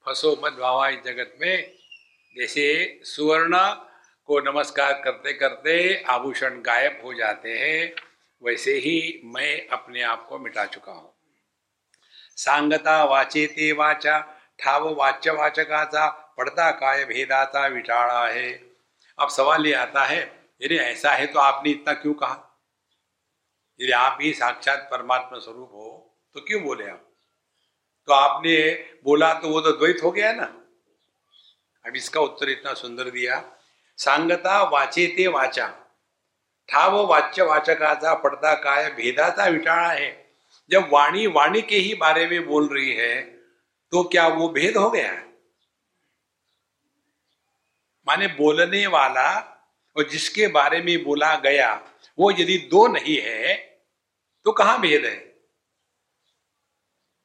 [0.06, 1.74] फसो मत भावा इस जगत में।
[2.36, 3.58] जैसे सुवर्ण
[4.26, 8.11] को नमस्कार करते करते आभूषण गायब हो जाते हैं
[8.43, 11.12] वैसे ही मैं अपने आप को मिटा चुका हूँ।
[12.36, 14.18] सांगता वाचे ते वाचा,
[14.59, 16.07] ठाव वाच्य वाचकाचा
[16.38, 18.51] पड़ता काय भेदाता विटाड़ा है।
[19.18, 20.20] अब सवाल ये आता है
[20.61, 22.49] यदि ऐसा है तो आपने इतना क्यों कहा?
[23.80, 27.09] यदि आप ही साक्षात परमात्मा स्वरूप हो तो क्यों बोले आप?
[28.09, 28.57] तो आपने
[29.05, 30.45] बोला तो वो तो द्वैत हो गया ना।
[31.84, 33.43] अब इसका उत्तर इतना सुंदर दिया,
[33.99, 35.66] सांगता वाचे ते वाचा
[36.72, 40.10] ठाव वाच्य वाचकाचा पड़ता काय भेदाचा विटाड़ा है।
[40.70, 43.20] जब वाणी वाणी के ही बारे में बोल रही है
[43.92, 45.12] तो क्या वो भेद हो गया?
[48.06, 49.28] माने बोलने वाला
[49.96, 51.74] और जिसके बारे में बोला गया,
[52.18, 53.54] वो यदि दो नहीं है
[54.46, 55.16] तो कहाँ भेद है?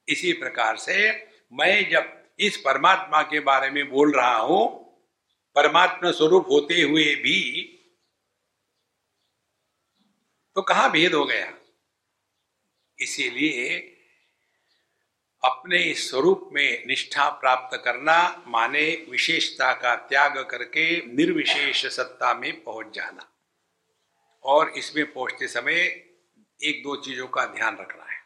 [0.08, 1.10] इसी प्रकार से
[1.52, 4.68] मैं जब इस परमात्मा के बारे में बोल रहा हूँ,
[5.56, 7.74] परमात्मा स्वरूप होते हुए भी
[10.58, 11.54] तो कहाँ भेद हो गया?
[13.00, 13.78] इसीलिए
[15.44, 22.94] अपने स्वरूप में निष्ठा प्राप्त करना, माने विशेषता का त्याग करके निर्विशेष सत्ता में पहुँच
[22.94, 23.32] जाना।
[24.42, 25.76] और इसमें पहुँचते समय
[26.64, 28.20] एक दो चीज़ों का ध्यान रखना है।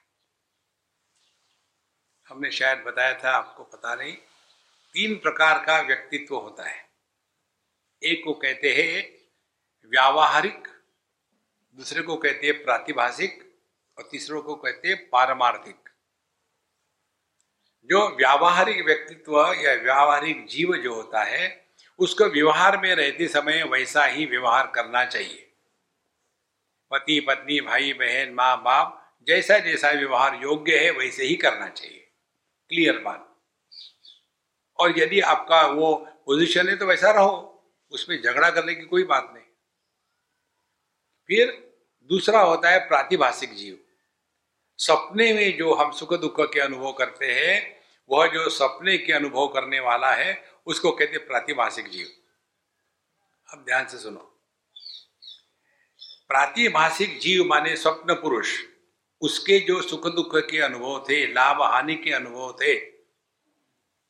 [2.29, 4.17] हमने शायद बताया था, आपको पता नहीं,
[4.93, 6.91] तीन प्रकार का व्यक्तित्व होता है।
[8.03, 9.19] एक को कहते हैं
[9.91, 10.72] व्यावहारिक
[11.75, 13.59] दूसरे को कहते हैं प्रातिभाषिक
[13.99, 15.89] और तीसरों को कहते हैं पारमार्थिक।
[17.85, 21.69] जो व्यावहारिक व्यक्तित्व या व्यावहारिक जीव जो होता है,
[21.99, 25.53] उसको व्यवहार में रहते समय वैसा ही व्यवहार करना चाहिए।
[26.91, 32.13] पति, पत्नी, भाई, बहन, माँ, बाप, जैसा जैसा व्यवहार योग्य है, वैसे ही करना चाहिए।
[32.69, 33.41] क्लियर बात।
[34.79, 35.95] और यदि आपका वो
[36.27, 37.49] पोजीशन है तो वैसा रहो।
[37.91, 39.42] उसमें झगड़ा करने की कोई बात नहीं।
[41.29, 43.79] फिर दूसरा होता है प्रातिभाषिक जीव।
[44.79, 49.49] सपने में जो हम सुख दुख के अनुभव करते हैं, वह जो सपने के अनुभव
[49.49, 52.09] करने वाला है, उसको कहते प्रातिभाषिक जीव।
[53.53, 54.41] अब ध्यान से सुनो।
[56.29, 58.61] प्रातिभाषिक जीव माने स्वप्न पुरुष।
[59.21, 62.73] उसके जो सुख दुख के अनुभव थे, लाभ हानि के अनुभव थे,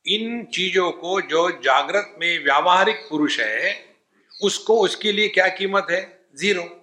[0.05, 3.95] इन चीज़ों को जो जागृत में व्यावहारिक पुरुष है,
[4.41, 6.25] उसको उसके लिए क्या कीमत है?
[6.35, 6.82] ज़ीरो।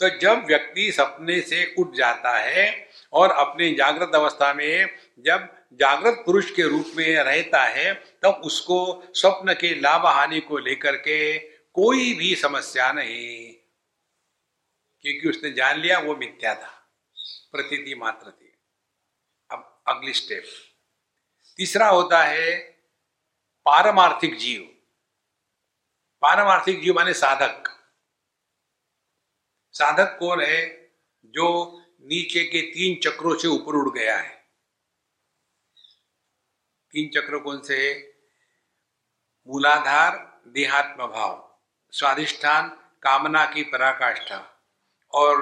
[0.00, 6.22] तो जब व्यक्ति सपने से उठ जाता है और अपने जागृत अवस्था में जब जागृत
[6.26, 10.96] पुरुष के रूप में रहता है, तब तो उसको स्वप्न के लाभ हानि को लेकर
[10.96, 13.52] के कोई भी समस्या नहीं।
[15.00, 16.90] क्योंकि उसने जान लिया वो मिथ्या था,
[17.52, 18.58] प्रतीति मात्र थी।
[19.50, 20.44] अब अगली स्टेप
[21.56, 22.58] तीसरा होता है
[23.64, 24.62] पारमार्थिक जीव।
[26.22, 27.79] पारमार्थिक जीव माने साधक।
[29.72, 30.92] साधक कौन है
[31.24, 34.50] जो नीचे के तीन चक्रों से ऊपर उड़ गया है?
[36.92, 38.14] तीन चक्र कौन से है?
[39.46, 41.60] मूलाधार, देहात्म भाव,
[41.90, 42.68] स्वाधिष्ठान,
[43.02, 44.68] कामना की पराकाष्ठा,
[45.14, 45.38] और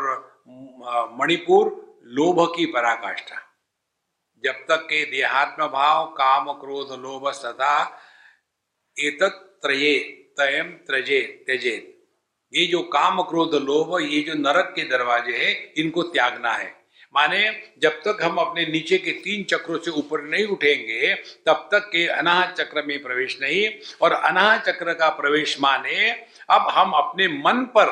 [1.21, 3.37] मणिपुर, लोभ की पराकाष्ठा।
[4.45, 8.03] जब तक के देहात्म भाव, काम, क्रोध, लोभ, सदा
[8.99, 9.23] एक
[9.63, 9.99] त्रये
[10.39, 11.98] तयम त्रजे, त्यजेत।
[12.53, 16.77] ये जो काम क्रोध लोभ ये जो नरक के दरवाजे है इनको त्यागना है।
[17.15, 21.15] माने जब तक हम अपने नीचे के तीन चक्रों से ऊपर नहीं उठेंगे
[21.47, 23.69] तब तक के अनाह चक्र में प्रवेश नहीं
[24.03, 26.11] और अनाह चक्र का प्रवेश माने
[26.51, 27.87] अब हम अपने मन पर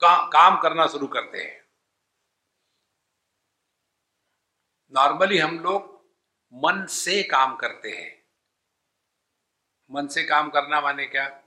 [0.00, 1.60] का, काम करना शुरू करते हैं।
[4.92, 5.92] नॉर्मली हम लोग
[6.54, 8.22] मन से काम करते हैं।
[9.90, 11.42] मन से काम करना माने क्या?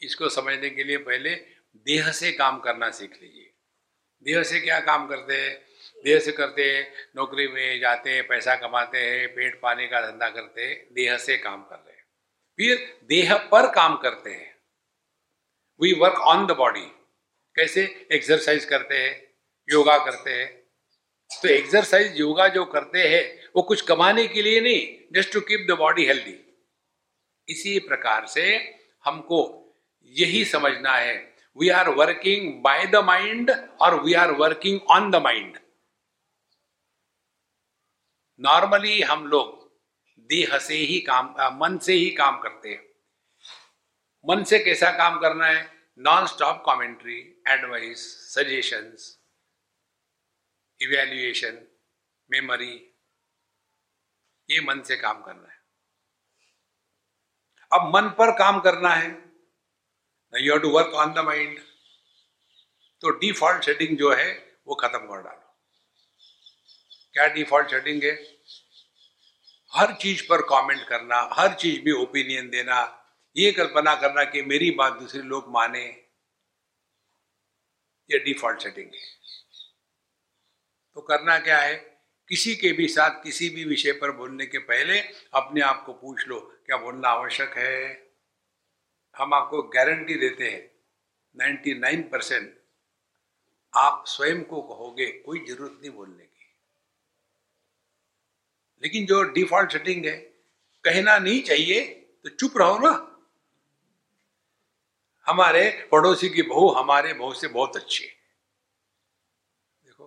[0.00, 3.52] इसको समझने के लिए पहले देह से काम करना सीख लीजिए।
[4.22, 5.66] देह से क्या काम करते हैं?
[6.04, 10.28] देह से करते हैं, नौकरी में जाते हैं, पैसा कमाते हैं, पेट पाने का धंधा
[10.28, 12.04] करते हैं, देह से काम कर रहे हैं।
[12.56, 14.56] फिर देह पर काम करते हैं।
[15.80, 16.86] We work on the body
[17.56, 18.06] कैसे?
[18.12, 19.34] एक्सरसाइज करते हैं,
[19.70, 20.62] योगा करते हैं।
[21.42, 25.66] तो एक्सरसाइज योगा जो करते हैं, वो कुछ कमाने के लिए नहीं just to keep
[25.68, 26.64] the body healthy
[27.48, 29.58] इसी प्रकार से हमको
[30.02, 33.50] यही समझना है we are working by the mind
[33.80, 35.58] or we are working on the mind?
[38.40, 39.72] Normally हम लोग
[40.18, 42.84] देह से ही काम मन से ही काम करते हैं।
[44.28, 45.88] मन से कैसा काम करना है?
[45.98, 49.18] Non stop commentary advice suggestions
[50.80, 51.66] evaluation
[52.30, 52.94] memory
[54.50, 55.60] ये मन से काम करना है।
[57.72, 59.31] अब मन पर काम करना है।
[60.40, 61.58] You have to work on the mind
[63.00, 65.56] तो डिफ़ॉल्ट सेटिंग जो है, वो खत्म कर डालो।
[67.12, 68.36] क्या डिफ़ॉल्ट सेटिंग है?
[69.72, 73.04] हर चीज़ पर कमेंट करना, हर चीज़ में ओपिनियन देना,
[73.36, 75.86] ये कल्पना करना कि मेरी बात दूसरे लोग माने।
[78.10, 79.00] ये डिफ़ॉल्ट सेटिंग है।
[80.94, 81.74] तो करना क्या है?
[82.28, 85.00] किसी के भी साथ किसी भी विषय पर बोलने के पहले
[85.34, 88.01] अपने आप को पूछ लो, क्या बोलना आवश्यक है?
[89.16, 90.70] हम आपको गारंटी देते हैं
[91.36, 92.58] 99 परसेंट
[93.74, 96.46] आप स्वयं को कहोगे कोई ज़रूरत नहीं बोलने की।
[98.82, 100.16] लेकिन जो डिफ़ॉल्ट सेटिंग है,
[100.84, 101.84] कहना नहीं चाहिए
[102.24, 103.08] तो चुप रहो ना।
[105.26, 108.10] हमारे पड़ोसी की बहू हमारे बहू से बहुत अच्छी है।
[109.84, 110.06] देखो,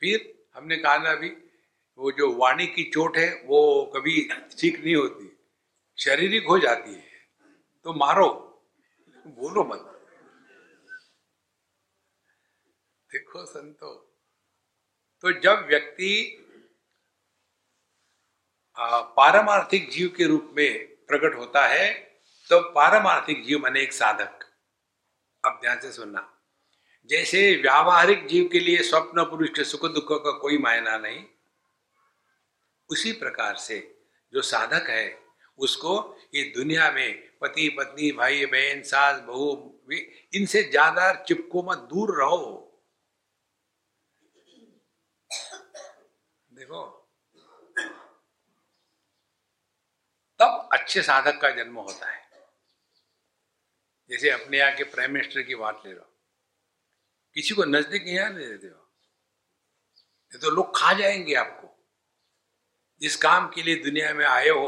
[0.00, 1.28] फिर हमने कहा ना अभी,
[1.98, 5.36] वो जो वाणी की चोट है, वो कभी ठीक नहीं होती,
[5.98, 7.07] शारीरिक हो जाती है।
[7.88, 8.28] तो मारो।
[9.26, 9.78] बोलो मत।
[13.10, 13.92] देखो संतो
[15.24, 16.10] तो जब व्यक्ति
[19.16, 21.88] पारमार्थिक जीव के रूप में प्रकट होता है
[22.50, 24.44] तो पारमार्थिक जीव माने एक साधक।
[25.44, 26.22] अब ध्यान से सुनना।
[27.10, 31.24] जैसे व्यावहारिक जीव के लिए स्वप्न, पुरुष, सुख, दुख का कोई मायना नहीं,
[32.90, 33.80] उसी प्रकार से
[34.32, 35.06] जो साधक है,
[35.58, 35.94] उसको
[36.34, 39.74] ये दुनिया में पति, पत्नी, भाई, बहन, सास, बहू
[40.34, 42.64] इनसे ज़्यादा चिपको मत, दूर रहो।
[46.52, 46.84] देखो।
[50.40, 52.26] तब अच्छे साधक का जन्म होता है।
[54.10, 56.14] जैसे अपने यहाँ के प्राइम मिनिस्टर की बात ले लो
[57.34, 58.92] किसी को नज़दीक नहीं देते हो।
[60.32, 61.68] ये तो लोग खा जाएँगे आपको।
[63.00, 64.66] जिस काम के लिए दुनिया में आए हो,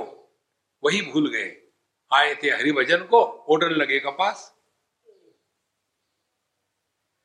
[0.85, 1.60] वही भूल गए।
[2.13, 4.47] आए थे हरिभजन को ओडन लगे कपास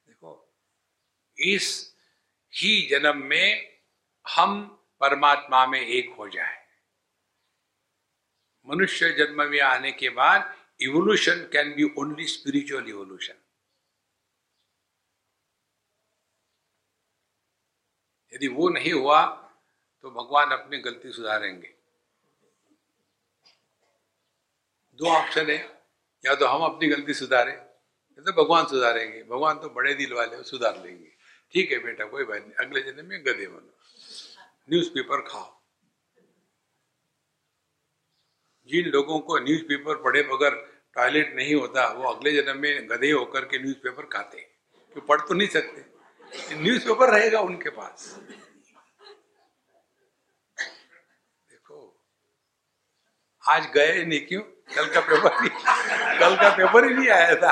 [0.07, 0.53] देखो,
[1.37, 1.95] इस
[2.53, 3.79] ही जन्म में
[4.25, 4.63] हम
[5.01, 6.63] परमात्मा में एक हो जाए।
[8.67, 13.41] मनुष्य जन्म में आने के बाद evolution can be only spiritual evolution
[18.33, 19.23] यदि वो नहीं हुआ
[20.03, 21.74] तो भगवान अपनी गलती सुधारेंगे।
[24.99, 25.57] दो ऑप्शन है।
[26.23, 30.43] या तो हम अपनी गलती सुधारें, या तो भगवान सुधारेंगे। भगवान तो बड़े दिल वाले
[30.43, 31.09] सुधार लेंगे।
[31.53, 33.73] ठीक है बेटा, कोई बात नहीं। अगले जन्म में गधे बनो।
[34.69, 35.53] न्यूज़पेपर खाओ।
[38.69, 40.55] जिन लोगों को न्यूज़पेपर पढ़े बगैर
[40.95, 44.39] टॉयलेट नहीं होता, वो अगले जन्म में गधे होकर के न्यूज़पेपर खाते
[44.93, 46.55] क्यों पढ़ तो नहीं सकते?
[46.55, 48.15] न्यूज़पेपर रहेगा उनके पास
[51.49, 51.77] देखो
[53.47, 54.41] आज गए नहीं, क्यों?
[54.75, 55.49] कल का पेपर नहीं,
[56.19, 57.51] कल का पेपर ही नहीं आया था।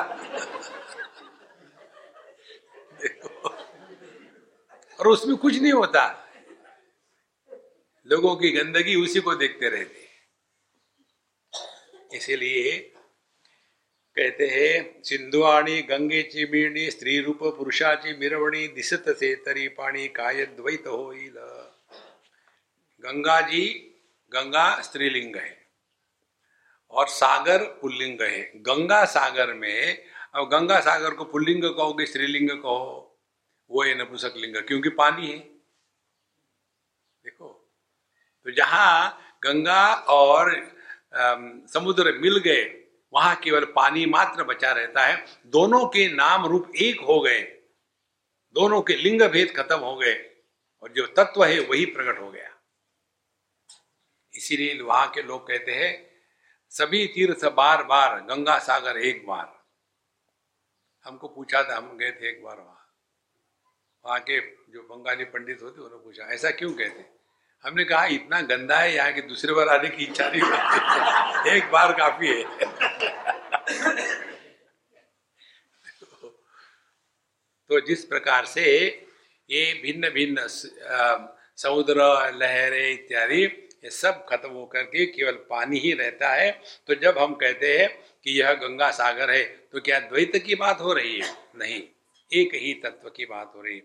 [5.00, 6.20] और उसमें कुछ नहीं होता।
[8.06, 10.04] लोगों की गंदगी उसी को देखते रहते
[12.18, 12.80] इसीलिए
[14.18, 20.08] कहते हैं, सिंधुआणी, गंगे ची मिळणी स्त्री रूप पुरुषा पुरुषाची मिरवणी दिसत से तरी पाणी
[20.08, 21.38] काय द्वैत होईल।
[23.04, 23.96] गंगा जी,
[24.34, 25.62] गंगा स्त्रीलिंग है।
[26.94, 33.18] और सागर पुल्लिंग है। गंगा सागर में, अब गंगा सागर को पुल्लिंग कहोगे, स्त्रीलिंग कहो,
[33.72, 35.38] वो है नपुसक लिंग, क्योंकि पानी है।
[37.26, 37.50] देखो
[38.46, 40.52] तो जहाँ गंगा और
[41.74, 42.64] समुद्र मिल गए,
[43.14, 47.41] वहाँ केवल पानी मात्र बचा रहता है। दोनों के नाम रूप एक हो गए।
[48.56, 50.14] दोनों के लिंग भेद खत्म हो गए।
[50.84, 52.50] और जो तत्व है, वही प्रकट हो गया।
[54.34, 56.12] इसीलिए वहाँ के लोग कहते हैं
[56.74, 59.51] सभी तीर्थ बार बार, गंगा सागर एक बार।
[61.05, 62.80] हमको पूछा था, हम गए थे एक बार वहाँ।
[64.05, 64.39] वहाँ के
[64.74, 67.05] जो बंगाली पंडित होते, उन्होंने पूछा, ऐसा क्यों कहते?
[67.63, 71.93] हमने कहा, इतना गंदा है यहाँ के दूसरे बार आने की इच्छा नहीं एक बार
[71.99, 72.43] काफ़ी है।
[77.69, 78.65] तो जिस प्रकार से
[79.49, 81.95] ये भिन्न भिन्न समुद्र,
[82.34, 83.45] लहरें इत्यादि
[83.84, 86.52] ये सब खत्म होकर के केवल पानी ही रहता है।
[86.88, 87.90] तो जब हम कहते हैं
[88.24, 91.34] कि यह गंगा सागर है तो क्या द्वैत की बात हो रही है?
[91.56, 91.82] नहीं,
[92.32, 93.84] एक ही तत्व की बात हो रही है।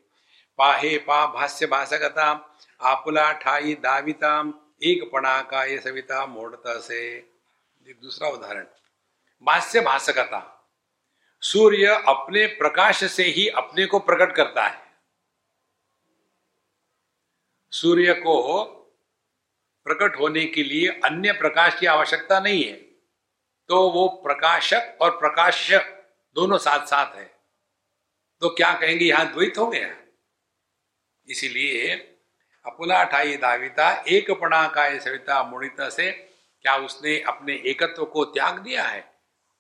[0.59, 7.01] पाहे पा भाष्य भाषकता, आपुला ठाई दाविताम, एक पणा का ये सविता मोड़ता से।
[7.87, 8.65] दूसरा उदाहरण।
[9.43, 10.55] भाष्य भाषकता,
[11.43, 14.83] सूर्य अपने प्रकाश से ही अपने को प्रकट करता है।
[17.73, 18.75] सूर्य को
[19.89, 22.77] प्रकट होने के लिए अन्य प्रकाश की आवश्यकता नहीं है।
[23.69, 25.79] तो वो प्रकाशक और प्रकाश्य
[26.35, 27.25] दोनों साथ साथ है।
[28.41, 29.95] तो क्या कहेंगे, यहाँ द्वैत हो गया?
[31.27, 31.95] इसीलिए
[32.67, 36.11] अपुला ठाई दाविता, एक पणा का सविता मुड़िता से
[36.65, 39.13] क्या उसने अपने एकत्व को त्याग दिया है?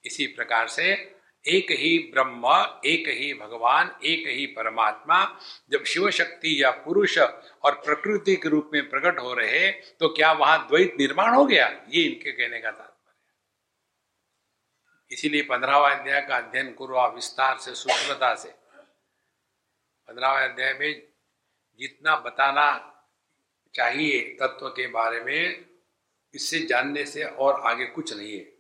[0.04, 2.47] इसी प्रकार से एक ही ब्रह्म,
[2.84, 5.24] एक ही भगवान, एक ही परमात्मा,
[5.70, 10.32] जब शिव शक्ति या पुरुष और प्रकृति के रूप में प्रकट हो रहे तो क्या
[10.32, 11.66] वहाँ द्वैत निर्माण हो गया?
[11.89, 12.95] ये इनके कहने का तात्पर्य
[15.11, 18.49] इसीलिए पंद्रहवा अध्याय का अध्ययन करो आप विस्तार से सूक्ष्मता से।
[20.09, 21.03] पंद्रहवा अध्याय में
[21.80, 22.66] जितना बताना
[23.74, 25.64] चाहिए तत्व के बारे में,
[26.34, 28.57] इससे जानने से और आगे कुछ नहीं है।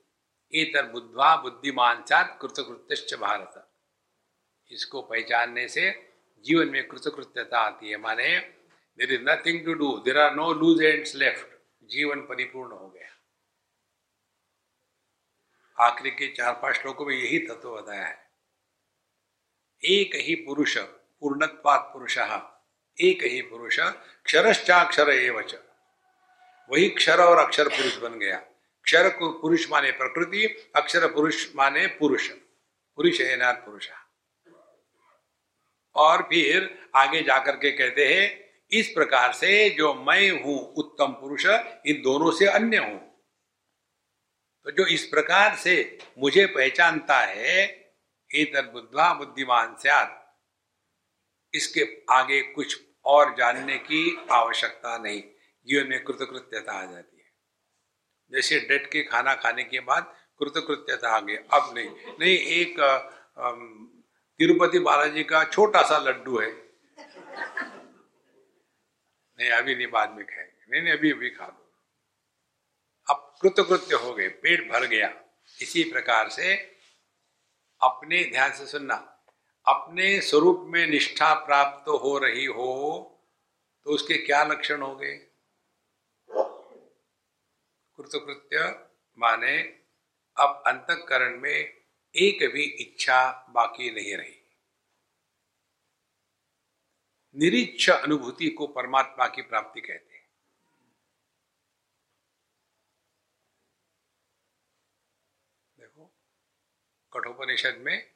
[0.52, 3.64] एतर बुद्धवा बुद्धिमान चात कृतकृत्य भारत।
[4.72, 5.90] इसको पहचानने से
[6.44, 8.38] जीवन में कृतकृत्यता आती है। माने
[8.98, 13.06] there is nothing to do there are no loose ends left जीवन परिपूर्ण हो गया।
[15.78, 18.16] आखिरी के चार पाँच श्लोकों में यही तत्व बताया है।
[19.82, 22.18] एक ही पुरुष, पूर्णत्वात पुरुष,
[22.98, 25.54] एक ही पुरुष क्षरश्चाक्षर एवच।
[26.70, 28.38] वही क्षर और अक्षर पुरुष बन गया।
[28.88, 32.28] क्षर पुरुष माने प्रकृति, अक्षर पुरुष माने पुरुष।
[32.96, 33.88] पुरुष है ना पुरुष।
[35.94, 41.46] और फिर आगे जाकर के कहते हैं, इस प्रकार से जो मैं हूँ उत्तम पुरुष,
[41.86, 42.98] इन दोनों से अन्य हूँ।
[44.64, 47.66] तो जो इस प्रकार से मुझे पहचानता है
[48.34, 50.40] एतर बुद्धवा बुद्धिमान सियात।
[51.54, 55.22] इसके आगे कुछ और जानने की आवश्यकता नहीं।
[55.66, 57.17] जीवन में कृतकृत्यता आ जाती
[58.32, 62.74] जैसे डट के खाना खाने के बाद कृतकृत्यता आ गई। अब नहीं। नहीं, एक
[64.40, 66.50] तिरुपति बालाजी का छोटा सा लड्डू है।
[69.38, 71.64] नहीं, अभी नहीं, बाद में खाएँगे। नहीं नहीं, अभी अभी खा दो
[73.10, 75.08] अब कृतकृत्य हो गए, पेट भर गया।
[75.60, 76.54] इसी प्रकार से
[77.80, 78.94] अपने ध्यान से सुनना।
[79.66, 82.70] अपने स्वरूप में निष्ठा प्राप्त हो रही हो
[83.86, 85.27] तो उसके क्या लक्षण हो गए?
[88.00, 88.88] कृतकृत्य,
[89.18, 89.58] माने
[90.36, 91.84] अब अंतकरण में
[92.14, 94.34] एक भी इच्छा बाकी नहीं रही।
[97.36, 100.28] निरीक्ष अनुभूति को परमात्मा की प्राप्ति कहते हैं।
[105.78, 106.14] देखो,
[107.12, 108.14] कठोपनिषद में,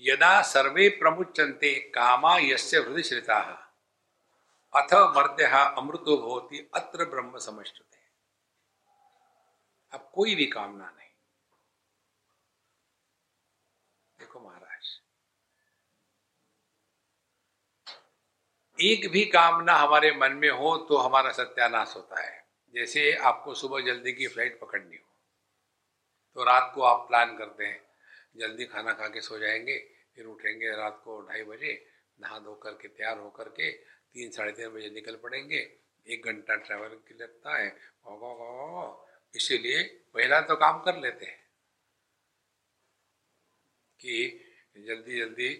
[0.00, 3.40] यदा सर्वे प्रमुचंते कामा यस्य हृदय श्रिता,
[4.74, 5.44] अथ मर्त्य
[5.78, 7.97] अमृतो भवती अत्र ब्रह्म समझते
[9.92, 11.08] अब कोई भी कामना नहीं।
[14.18, 14.96] देखो महाराज,
[18.78, 22.36] एक भी कामना हमारे मन में हो तो हमारा सत्यानाश होता है।
[22.74, 25.06] जैसे आपको सुबह जल्दी की फ़्लाइट पकड़नी हो
[26.36, 27.80] तो रात को आप प्लान करते हैं,
[28.36, 29.78] जल्दी खाना खा के सो जाएँगे,
[30.16, 31.72] फिर उठेंगे रात को ढाई बजे,
[32.18, 35.58] नहा धो करके तैयार होकर के तीन साढ़े तीन बजे निकल पड़ेंगे,
[36.06, 37.68] एक घंटा ट्रैवल के लगता है
[39.38, 39.82] इसीलिए
[40.14, 41.38] पहला तो काम कर लेते हैं
[44.00, 44.14] कि
[44.78, 45.54] जल्दी जल्दी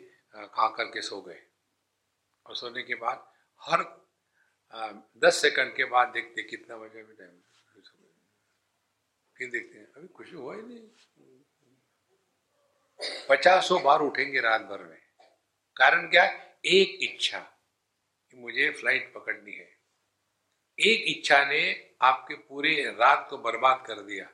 [0.54, 1.42] खा करके सो गए।
[2.46, 3.26] और सोने के बाद
[3.62, 3.82] हर
[5.24, 7.40] दस सेकंड के बाद देखते कितना बजे अभी टाइम
[9.36, 10.88] फिर देखते हैं, अभी कुछ हुआ ही नहीं।
[13.28, 14.98] पचासों बार उठेंगे रात भर में।
[15.76, 16.24] कारण क्या?
[16.66, 17.38] एक इच्छा
[18.32, 19.77] कि मुझे फ़्लाइट पकड़नी है।
[20.80, 24.30] एक इच्छा ने आपके पूरे रात को बर्बाद कर दिया।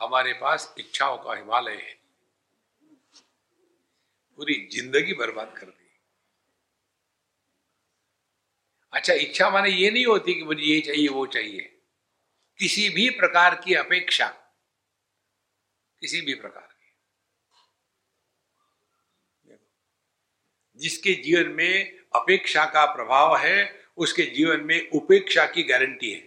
[0.00, 2.00] हमारे पास इच्छाओं का हिमालय है।
[4.36, 5.90] पूरी ज़िंदगी बर्बाद कर दी।
[8.92, 11.78] अच्छा इच्छा माने ये नहीं होती कि मुझे ये चाहिए, वो चाहिए।
[12.58, 14.26] किसी भी प्रकार की अपेक्षा।
[16.00, 16.92] किसी भी प्रकार की।
[20.76, 26.20] जिसके जीवन में अपेक्षा का प्रभाव है उसके जीवन में उपेक्षा की गारंटी है।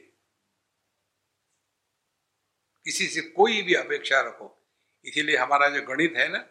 [2.86, 4.68] किसी से कोई भी अपेक्षा रखो।
[5.06, 6.50] इसीलिए हमारा जो गणित है ना,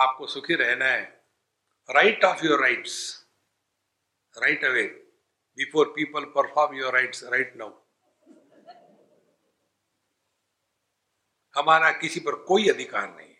[0.00, 1.24] आपको सुखी रहना है।
[1.90, 3.26] Write off your rights
[4.38, 4.82] right away
[5.56, 7.84] before people perform your rites right now
[11.54, 13.34] हमारा किसी पर कोई अधिकार नहीं।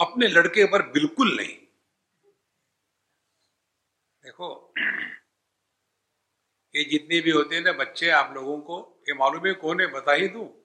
[0.00, 1.65] अपने लड़के पर बिल्कुल नहीं।
[4.26, 4.74] देखो,
[6.74, 9.86] ये जितने भी होते हैं ना बच्चे, आप लोगों को, ये मालूम है कौन है?
[9.86, 10.64] बता ही दू।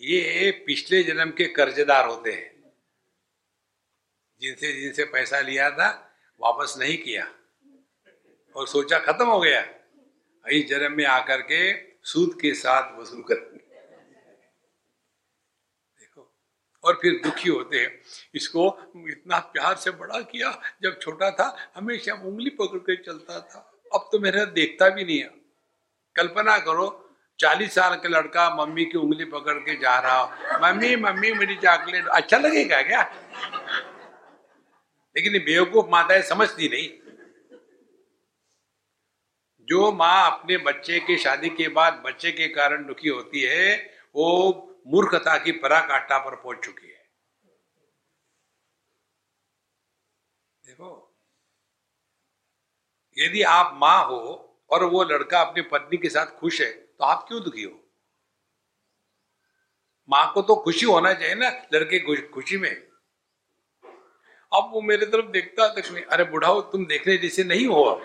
[0.00, 2.72] ये पिछले जन्म के कर्जदार होते हैं।
[4.40, 7.38] जिनसे जिनसे पैसा लिया था, वापस नहीं किया।
[8.56, 9.74] और सोचा खत्म हो गया।
[10.50, 13.64] इस जन्म में आकर के सूद के साथ वसूल करेंगे
[15.98, 16.34] देखो
[16.84, 18.02] और फिर दुखी होते हैं।
[18.34, 18.78] इसको
[19.08, 24.08] इतना प्यार से बड़ा किया, जब छोटा था, हमेशा उंगली पकड़ के चलता था। अब
[24.12, 25.30] तो मेरा देखता भी नहीं है।
[26.16, 27.00] कल्पना करो,
[27.40, 30.32] चालीस साल का लड़का मम्मी की उंगली पकड़ के जा रहा हो।
[30.62, 33.14] मम्मी मम्मी, मेरी चॉकलेट अच्छा लगेगा क्या?
[35.16, 36.90] लेकिन बेवकूफ़ माताएँ समझती नहीं।
[39.68, 44.73] जो माँ अपने बच्चे की शादी के बाद बच्चे के कारण दुखी होती है, वो
[44.86, 47.02] मूर्खता की पराकाष्ठा पर पहुँच चुकी है।
[50.64, 50.90] देखो,
[53.16, 54.20] यदि आप माँ हो
[54.70, 57.80] और वो लड़का अपनी पत्नी के साथ खुश है तो आप क्यों दुखी हो?
[60.08, 62.70] माँ को तो खुशी होना चाहिए ना लड़के खुशी में।
[64.52, 68.02] अब वो मेरे तरफ़ देखता नहीं अरे बुढ़ाओ, तुम देखने जैसे नहीं हो अब।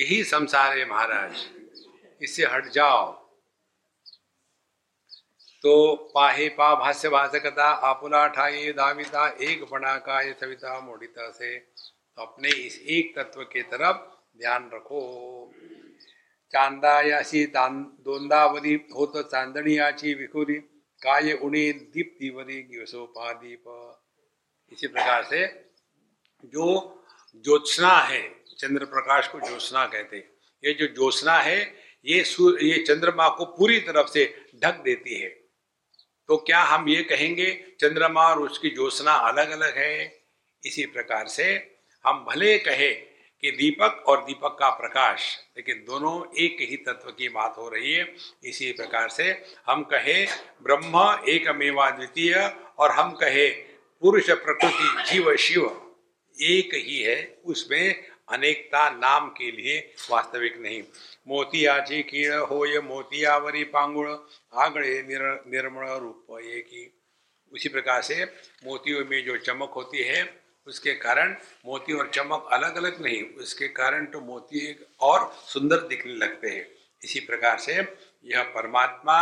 [0.00, 1.46] यही संसार है महाराज।
[2.22, 3.12] इससे हट जाओ।
[5.64, 11.56] तो पाहे पा भाष्य भाषकता आपुला ठाई धाविता एक बना का ये सविता मोडिता से।
[11.58, 13.96] तो अपने इस एक तत्व के तरफ़
[14.38, 15.02] ध्यान रखो।
[16.52, 20.54] चांदा याची दोंदावरी हो तो चांदणी याची विखुरी,
[21.02, 23.64] काय उणी दीप्तिवरी दीप
[24.72, 25.46] इसी प्रकार से
[26.44, 26.66] जो
[27.34, 28.22] ज्योत्सना है
[28.60, 30.30] चंद्र प्रकाश को ज्योत्सना कहते हैं।
[30.64, 32.18] ये जो ज्योत्सना है, ये
[32.68, 35.28] ये चंद्रमा को पूरी तरफ़ से ढक देती है।
[36.28, 40.22] तो क्या हम ये कहेंगे, चंद्रमा और उसकी ज्योत्सना अलग अलग है?
[40.66, 42.94] इसी प्रकार से हम भले कहे
[43.40, 47.92] कि दीपक और दीपक का प्रकाश, लेकिन दोनों एक ही तत्व की बात हो रही
[47.92, 50.26] है। इसी प्रकार से हम कहे,
[50.62, 53.50] ब्रह्म एक मेवा द्वितीय, और हम कहे,
[54.00, 55.86] पुरुष प्रकृति जीव शिव,
[56.40, 59.78] एक ही है। उसमें अनेकता नाम के लिए
[60.10, 60.82] वास्तविक नहीं।
[61.28, 64.08] मोतियाची कीड़ हो ये मोतियावरी पांगुड़
[64.58, 66.92] आगड़े निर, निर्मल रूप ये की
[67.52, 68.24] उसी प्रकार से
[68.64, 70.22] मोतियों में जो चमक होती है
[70.66, 71.34] उसके कारण
[71.66, 76.48] मोती और चमक अलग अलग नहीं उसके कारण तो मोती एक और सुंदर दिखने लगते
[76.48, 76.66] हैं।
[77.02, 79.18] इसी प्रकार से यह परमात्मा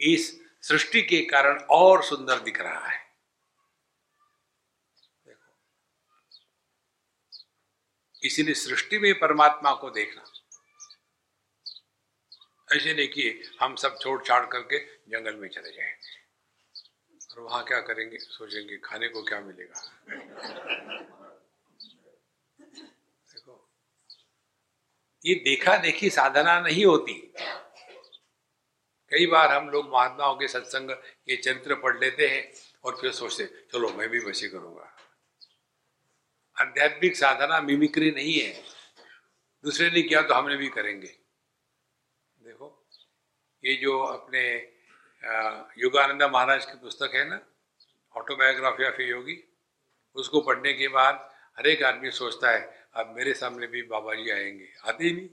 [0.00, 0.30] इस
[0.62, 2.98] सृष्टि के कारण और सुंदर दिख रहा है।
[8.22, 10.24] इसीलिए सृष्टि में परमात्मा को देखना।
[12.76, 14.78] ऐसे नहीं कि हम सब छोड़ छाड़ करके
[15.10, 15.96] जंगल में चले जाए।
[17.32, 18.18] और वहाँ क्या करेंगे?
[18.18, 19.82] सोचेंगे, खाने को क्या मिलेगा?
[23.32, 23.68] देखो,
[25.24, 27.14] ये देखा देखी साधना नहीं होती।
[29.10, 32.52] कई बार हम लोग महात्माओं के सत्संग के चरित्र पढ़ लेते हैं
[32.84, 34.89] और फिर सोचते चलो, मैं भी वैसे करूँगा।
[36.60, 38.62] आध्यात्मिक साधना मिमिक्री नहीं है।
[39.64, 41.06] दूसरे ने किया तो हमने भी करेंगे।
[42.38, 42.88] देखो,
[43.64, 44.42] ये जो अपने
[45.78, 47.40] योगानंद महाराज की पुस्तक है ना
[48.16, 49.36] ऑटोबायोग्राफी ऑफ़ योगी
[50.16, 54.30] उसको पढ़ने के बाद हर एक आदमी सोचता है, अब मेरे सामने भी बाबा जी
[54.30, 55.28] आएँगे। आते ही नहीं।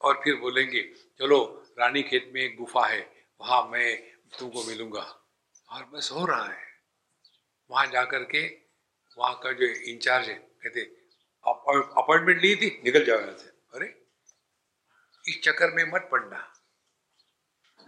[0.00, 0.82] और फिर बोलेंगे,
[1.18, 3.96] चलो रानी खेत में एक गुफा है, वहाँ मैं
[4.38, 5.04] तुमको मिलूँगा।
[5.68, 6.69] और बस हो रहा है।
[7.70, 8.46] वहाँ जाकर के
[9.18, 10.80] वहाँ का जो इंचार्ज है, कहते
[12.00, 14.04] अपॉइंटमेंट ली थी, निकल जाओ यहाँ से। अरे,
[15.28, 16.62] इस चक्कर में मत पड़ना।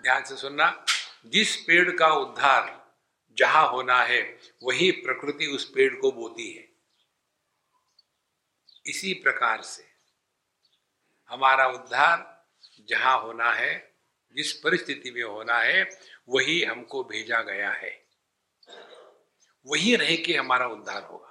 [0.03, 0.85] ध्यान से सुनना,
[1.27, 2.97] जिस पेड़ का उद्धार
[3.39, 6.69] जहाँ होना है, वही प्रकृति उस पेड़ को बोती है।
[8.87, 9.89] इसी प्रकार से
[11.29, 12.47] हमारा उद्धार
[12.89, 13.97] जहाँ होना है,
[14.37, 18.02] जिस परिस्थिति में होना है, वही हमको भेजा गया है।
[19.67, 21.29] वही रह के हमारा उद्धार होगा।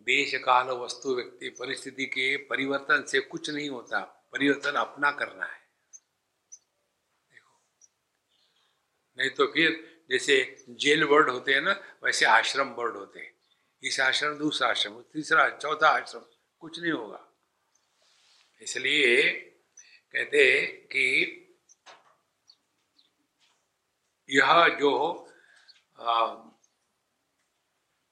[0.00, 4.00] देश काल वस्तु व्यक्ति परिस्थिति के परिवर्तन से कुछ नहीं होता,
[4.32, 5.68] परिवर्तन अपना करना है।
[7.30, 7.60] देखो।
[9.18, 13.34] नहीं तो फिर जैसे जेल वर्ड होते हैं ना, वैसे आश्रम वर्ड होते हैं।
[13.82, 16.24] इस आश्रम, दूसरा आश्रम, तीसरा, चौथा आश्रम,
[16.60, 17.28] कुछ नहीं होगा।
[18.60, 19.32] इसलिए
[20.12, 21.38] कहते कि
[24.32, 24.92] यह जो
[26.00, 26.24] आ,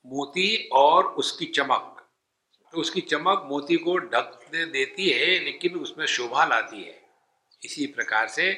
[0.06, 1.96] मोती और उसकी चमक।
[2.72, 6.98] तो उसकी चमक मोती को ढक दे देती है लेकिन उसमें शोभा लाती है।
[7.62, 8.48] इसी प्रकार से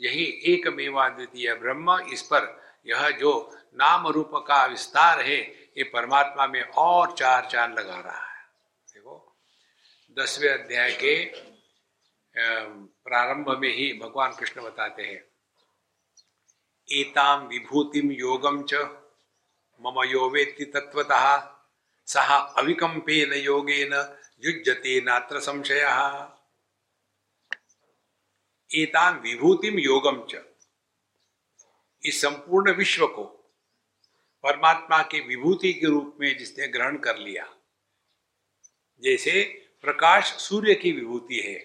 [0.00, 2.48] यही एक मेवा द्वितीय ब्रह्म इस पर
[2.86, 3.32] यह जो
[3.74, 5.38] नाम रूप का विस्तार है
[5.78, 8.44] ये परमात्मा में और चार चाँद लगा रहा है।
[8.94, 9.36] देखो
[10.16, 11.14] दसवें अध्याय के
[12.36, 15.29] प्रारंभ में ही भगवान कृष्ण बताते हैं
[16.90, 18.74] एताम विभूतिम योगम च।
[19.80, 21.24] मम यो वेत्ति तत्वतः
[22.08, 23.92] सह अविकम्पेन योगेन
[24.42, 25.80] युज्यते नात्र संशय।
[28.70, 30.42] एताम विभूतिम योगम च।
[32.02, 33.24] इस संपूर्ण विश्व को
[34.44, 37.46] परमात्मा के विभूति के रूप में जिसने ग्रहण कर लिया,
[39.02, 39.42] जैसे
[39.84, 41.58] प्रकाश सूर्य की विभूति है,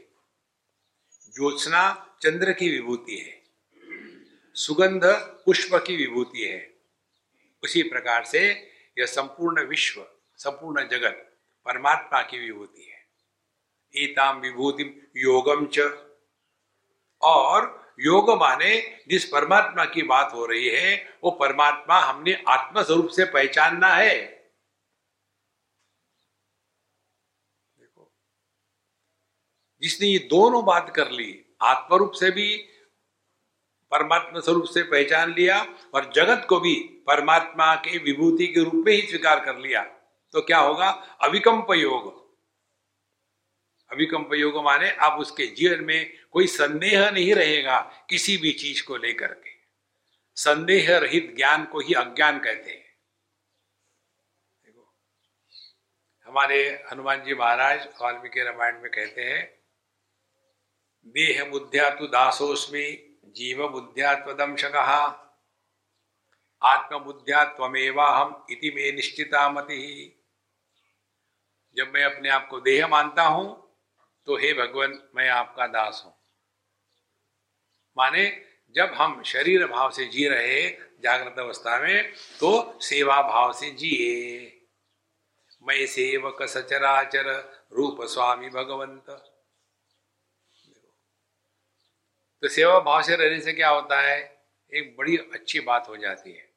[1.36, 1.84] ज्योत्सना
[2.22, 3.45] चंद्र की विभूति है।
[4.56, 5.06] सुगंध
[5.46, 6.74] पुष्प की विभूति है।
[7.64, 13.10] उसी प्रकार से यह संपूर्ण विश्व, संपूर्ण जगत परमात्मा की विभूति है।
[14.04, 15.80] एताम विभूति योगम च।
[17.22, 23.08] और योग माने जिस परमात्मा की बात हो रही है, वो परमात्मा हमने आत्म स्वरूप
[23.08, 24.22] से पहचानना है।
[27.80, 28.12] देखो,
[29.82, 32.70] जिसने ये दोनों बात कर ली, आत्मरूप से भी
[33.96, 35.62] परमात्मा स्वरूप से पहचान लिया
[35.94, 36.76] और जगत को भी
[37.08, 39.84] परमात्मा के विभूति के रूप में ही स्वीकार कर लिया
[40.34, 40.90] तो क्या होगा?
[41.22, 42.26] अविकम्प योग।
[43.92, 47.80] अविकंप योग माने अब उसके जीवन में कोई संदेह नहीं रहेगा
[48.10, 49.54] किसी भी चीज़ को लेकर के।
[50.36, 52.86] संदेह रहित ज्ञान को ही अज्ञान कहते हैं।
[54.66, 54.94] देखो,
[56.26, 59.60] हमारे हनुमान जी महाराज वाल्मीकि रामायण में कहते हैं,
[61.08, 63.05] देह बुद्धिया तु दासोस्मी
[63.36, 64.76] जीव बुद्धिया त्वदंशक
[66.62, 67.44] आत्मबुद्धिया
[68.00, 70.12] हम इति में निश्चिता मति
[71.78, 73.46] जब मैं अपने आप को देह मानता हूँ
[74.26, 76.14] तो हे भगवान, मैं आपका दास हूँ।
[77.98, 78.42] माने,
[78.76, 80.70] जब हम शरीर भाव से जी रहे
[81.04, 84.52] जागृत अवस्था में तो सेवा भाव से जिए।
[85.64, 87.30] मैं सेवक सचराचर,
[87.74, 89.35] रूप स्वामी भगवंत।
[92.46, 94.18] तो सेवा भाव से रहने से क्या होता है?
[94.74, 96.54] एक बड़ी अच्छी बात हो जाती है।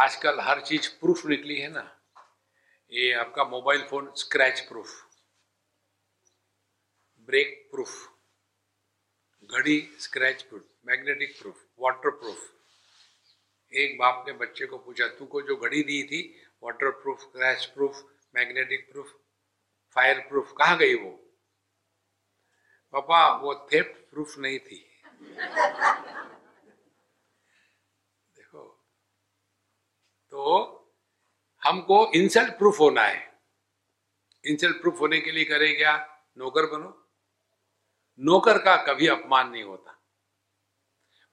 [0.00, 2.00] आजकल हर चीज़ प्रूफ निकली है ना।
[2.92, 4.88] ये आपका mobile phone scratch proof
[7.20, 8.08] break proof
[9.50, 12.50] घड़ी scratch proof magnetic proof water proof
[13.72, 17.64] एक बाप ने बच्चे को पूछा, तू को जो घड़ी दी थी water proof scratch
[17.64, 19.14] proof magnetic proof
[19.94, 21.29] fire proof कहाँ गई वो?
[22.92, 25.02] पापा, वो थेफ्ट प्रूफ नहीं थी।
[28.36, 28.84] देखो
[30.30, 30.76] तो
[31.64, 33.40] हमको इंसल्ट प्रूफ होना है।
[34.44, 36.22] इंसल्ट प्रूफ होने के लिए करें क्या?
[36.38, 37.08] नौकर बनो।
[38.20, 40.02] नौकर का कभी अपमान नहीं होता।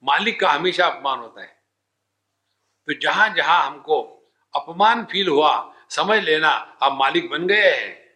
[0.04, 1.62] मालिक का हमेशा अपमान होता है।
[2.86, 4.02] तो जहाँ जहाँ हमको
[4.54, 6.48] अपमान फील हुआ, समझ लेना,
[6.82, 8.07] आप मालिक बन गए हैं।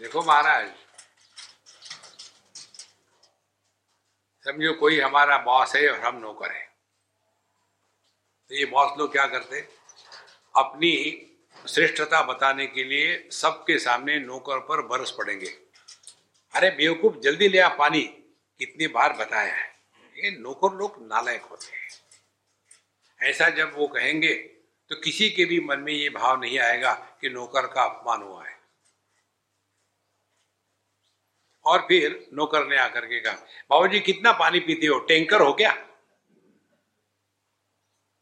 [0.00, 0.68] देखो महाराज,
[4.44, 6.62] समझो कोई हमारा बॉस है और हम नौकर है।
[8.48, 9.60] तो ये बॉस लोग क्या करते?
[10.56, 10.92] अपनी
[11.68, 15.50] श्रेष्ठता बताने के लिए सबके सामने नौकर पर बरस पड़ेंगे।
[16.54, 18.02] अरे बेवकूफ़, जल्दी ले आ पानी।
[18.58, 19.68] कितनी बार बताया है।
[20.16, 21.88] ये नौकर लोग नालायक होते हैं।
[23.20, 24.34] ऐसा जब वो कहेंगे
[24.90, 28.46] तो किसी के भी मन में ये भाव नहीं आएगा कि नौकर का अपमान हुआ
[28.46, 28.59] है।
[31.64, 33.34] और फिर नौकर ने आकर के कहा
[33.70, 34.98] बाबू जी कितना पानी पीते हो?
[34.98, 35.72] टैंकर हो क्या?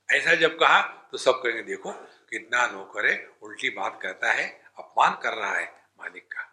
[0.08, 0.80] ऐसा जब कहा
[1.12, 1.92] तो सब कहेंगे, देखो,
[2.30, 5.66] कितना नौकर है, उल्टी बात करता है, अपमान कर रहा है
[5.98, 6.44] मालिक का।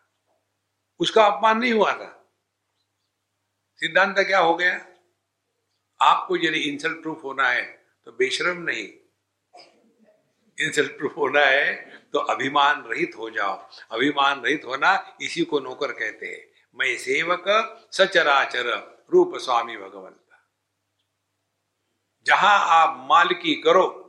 [0.99, 2.11] उसका अपमान नहीं हुआ था।
[3.77, 4.73] सिद्धांत क्या हो गया?
[6.01, 7.63] आपको यदि इंसल्ट प्रूफ होना है
[8.05, 8.87] तो बेशरम नहीं।
[10.57, 11.73] इंसल्ट प्रूफ होना है
[12.13, 13.55] तो अभिमान रहित हो जाओ।
[13.91, 17.43] अभिमान रहित होना इसी को नौकर कहते हैं। मैं सेवक,
[17.91, 18.67] सचराचर
[19.13, 20.39] रूप स्वामी भगवंत।
[22.25, 24.01] जहाँ आप मालिकी करो,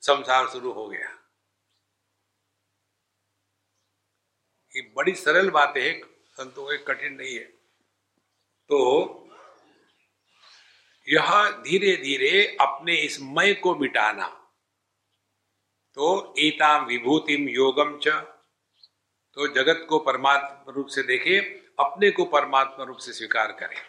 [0.00, 1.10] संसार शुरू हो गया।
[4.76, 7.44] ये बड़ी सरल बात है, संतों के कठिन नहीं है।
[8.68, 9.28] तो
[11.08, 14.28] यह धीरे धीरे अपने इस मय को मिटाना।
[15.94, 18.08] तो एताम विभूतिम योगम च।
[19.34, 23.80] तो जगत को परमात्मा रूप से देखे अपने को परमात्मा रूप से स्वीकार करें।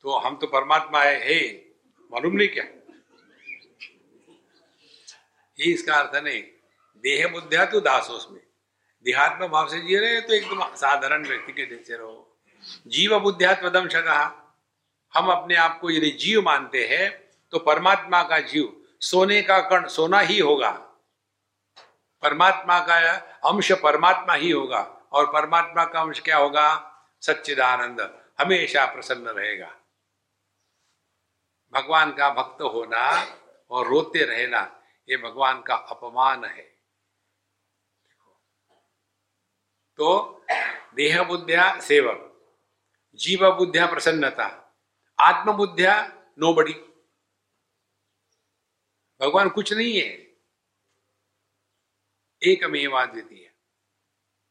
[0.00, 1.66] तो हम तो परमात्मा है, हे।
[2.12, 2.64] मालूम नहीं क्या?
[5.60, 6.42] ये इसका अर्थ नहीं।
[6.96, 8.40] देह बुद्धिया तो दासोस में
[9.04, 12.38] देहात्म भाव से जी रहे तो एकदम साधारण व्यक्ति के जैसे रहो।
[12.86, 14.56] जीव बुद्धिया तदम कहा
[15.14, 19.88] हम अपने आप को यदि जीव मानते हैं तो परमात्मा का जीव सोने का कण
[19.88, 20.70] सोना ही होगा।
[22.22, 23.14] परमात्मा का
[23.50, 26.68] अंश परमात्मा ही होगा। और परमात्मा का अंश क्या होगा?
[27.22, 28.00] सच्चिदानंद
[28.40, 29.68] हमेशा प्रसन्न रहेगा।
[31.72, 33.06] भगवान का भक्त होना
[33.70, 34.60] और रोते रहना,
[35.08, 36.62] ये भगवान का अपमान है।
[39.98, 40.44] तो
[40.94, 42.22] देह बुद्धिया सेवक
[43.18, 44.46] जीव बुद्धिया प्रसन्नता
[45.18, 45.94] आत्म बुद्धिया
[46.38, 46.72] नो बड़ी
[49.20, 50.08] भगवान कुछ नहीं है,
[52.42, 53.50] एकमेवा द्वितीय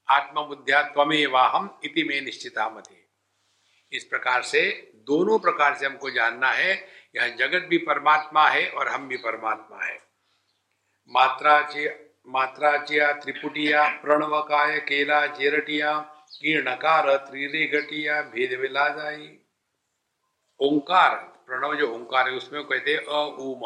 [0.07, 3.03] आत्मबुद्धिया त्वमेवाहम इति में निश्चिता मते
[3.91, 4.61] इस प्रकार से
[5.07, 6.73] दोनों प्रकार से हमको जानना है,
[7.15, 9.97] यह जगत भी परमात्मा है और हम भी परमात्मा है।
[11.11, 11.57] मात्रा
[12.27, 15.97] मात्राचिया त्रिपुटिया, प्रणवकाय, केला, जेरटिया,
[16.33, 19.27] कीर्णकार त्रिरे घटिया भेद विला जाई
[20.59, 21.15] ओंकार,
[21.47, 23.61] प्रणव जो ओंकार है, उसमें कहते अ उम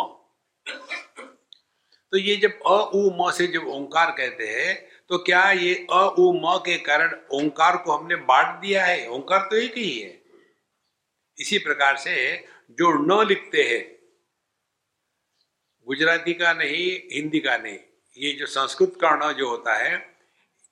[2.14, 4.76] तो ये जब अ म से जब ओंकार कहते हैं
[5.10, 9.08] तो क्या ये अ, उ, म के कारण ओंकार को हमने बांट दिया है?
[9.10, 10.22] ओंकार तो एक ही है।
[11.38, 12.14] इसी प्रकार से
[12.72, 13.82] जो न लिखते हैं,
[15.88, 17.78] गुजराती का नहीं, हिंदी का नहीं,
[18.18, 19.94] ये जो संस्कृत का न जो होता है,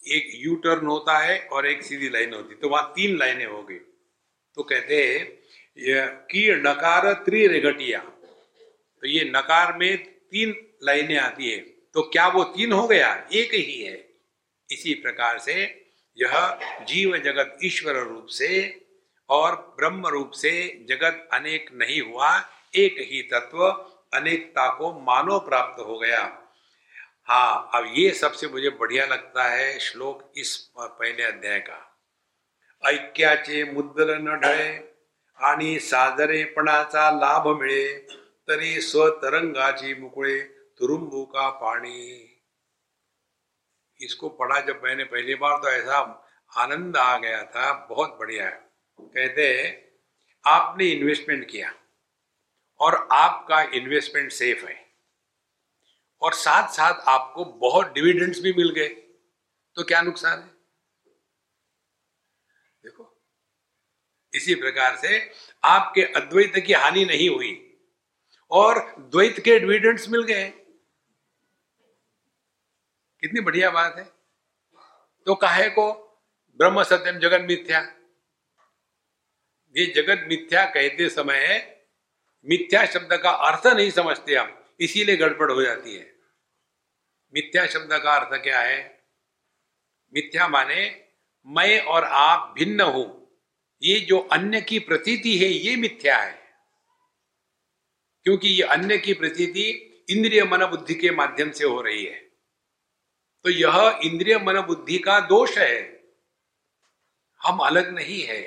[0.07, 3.63] एक यू टर्न होता है और एक सीधी लाइन होती तो वहाँ तीन लाइनें हो
[3.63, 3.79] गई।
[4.57, 5.37] तो कहते हैं
[6.63, 9.97] नकार त्रिरेघटिया तो ये नकार में
[10.31, 11.57] तीन लाइनें आती है।
[11.93, 13.27] तो क्या वो तीन हो गया?
[13.33, 14.06] एक ही है।
[14.69, 15.55] इसी प्रकार से
[16.17, 16.33] यह
[16.87, 18.49] जीव जगत ईश्वर रूप से
[19.29, 20.51] और ब्रह्म रूप से
[20.89, 22.29] जगत अनेक नहीं हुआ,
[22.75, 23.65] एक ही तत्व
[24.13, 26.21] अनेकता को मानो प्राप्त हो गया।
[27.27, 31.83] हाँ अब ये सबसे मुझे बढ़िया लगता है श्लोक इस पहले अध्याय का।
[32.83, 34.69] ऐक्याचे न ढळे
[35.39, 37.87] आणि सादरेपणाचा लाभ मिळे,
[38.47, 40.39] तरी स्वतरंगाची मुकुळे
[40.79, 42.26] तुरुम्बू का पानी
[44.01, 46.23] इसको पढ़ा जब मैंने पहली बार तो ऐसा
[46.57, 49.83] आनंद आ गया था, बहुत बढ़िया है। कहते
[50.45, 51.73] आपने इन्वेस्टमेंट किया
[52.79, 54.87] और आपका इन्वेस्टमेंट सेफ़ है।
[56.21, 58.87] और साथ साथ आपको बहुत डिविडेंड्स भी मिल गए।
[59.75, 60.47] तो क्या नुकसान है?
[62.83, 63.23] देखो,
[64.33, 65.31] इसी प्रकार से
[65.63, 67.79] आपके अद्वैत की हानि नहीं हुई
[68.51, 70.49] और द्वैत के डिविडेंड्स मिल गए।
[73.27, 74.03] कितनी बढ़िया बात है।
[75.25, 75.93] तो काहे को?
[76.57, 77.79] ब्रह्म सत्यम जगत मिथ्या।
[79.77, 81.77] ये जगत मिथ्या कहते समय
[82.45, 86.15] मिथ्या शब्द का अर्थ नहीं समझते हम, इसीलिए गड़बड़ हो जाती है।
[87.33, 89.03] मिथ्या शब्द का अर्थ क्या है?
[90.13, 91.07] मिथ्या माने
[91.45, 93.31] मैं और आप भिन्न हो।
[93.83, 96.41] ये जो अन्य की प्रतीति है, ये मिथ्या है।
[98.23, 102.26] क्योंकि ये अन्य की प्रतीति इंद्रिय मन बुद्धि के माध्यम से हो रही है।
[103.47, 106.03] तो यह इंद्रिय मन बुद्धि का दोष है।
[107.43, 108.41] हम अलग नहीं है।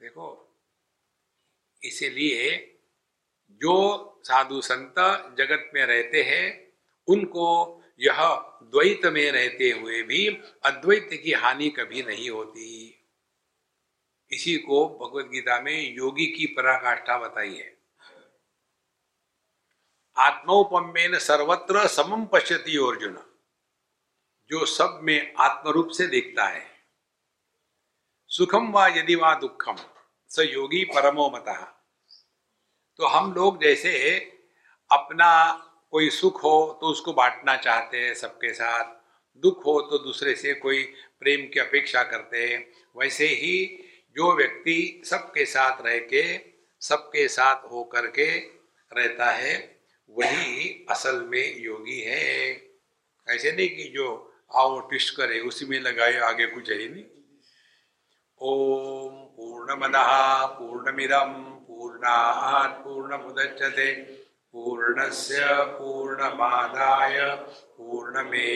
[0.00, 0.58] देखो,
[1.82, 2.58] इसीलिए
[3.52, 3.74] जो
[4.24, 4.94] साधु संत
[5.38, 6.72] जगत में रहते हैं,
[7.08, 10.28] उनको यह द्वैत में रहते हुए भी
[10.64, 13.04] अद्वैत की हानि कभी नहीं होती।
[14.30, 17.73] इसी को भगवत गीता में योगी की पराकाष्ठा बताई है।
[20.16, 23.18] आत्मोपमेन सर्वत्र समम पश्यति अर्जुन,
[24.50, 26.66] जो सब में आत्मरूप से देखता है।
[28.30, 29.76] सुखम व यदि वा दुखम,
[30.30, 31.44] स योगी परमो मत।
[32.98, 34.18] तो हम लोग जैसे
[34.90, 35.30] अपना
[35.90, 38.84] कोई सुख हो तो उसको बांटना चाहते हैं सबके साथ,
[39.42, 40.82] दुख हो तो दूसरे से कोई
[41.20, 43.84] प्रेम की अपेक्षा करते हैं। वैसे ही
[44.16, 46.40] जो व्यक्ति सबके साथ रह के,
[46.82, 48.38] सबके साथ हो करके
[48.92, 49.73] रहता है
[50.10, 52.62] वही असल में योगी है।
[53.28, 57.04] ऐसे नहीं कि जो आओ टिस्ट करे, उसी में लगाए, आगे कुछ है नहीं।
[58.40, 59.74] ओम पूर्ण
[60.58, 61.32] पूर्णमिदम
[61.68, 63.92] पूर्णात् पूर्णमुदच्यते
[64.52, 67.34] पूर्णस्य पूर्णमादाय
[67.78, 68.54] पूर्णमेवावशिष्यते।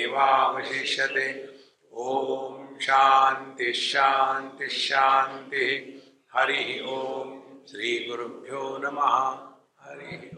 [1.92, 5.94] ओम शांति शांति शांति
[6.34, 7.38] हरि ओम।
[7.70, 9.48] श्री गुरुभ्यो नमः।
[9.80, 10.30] हरि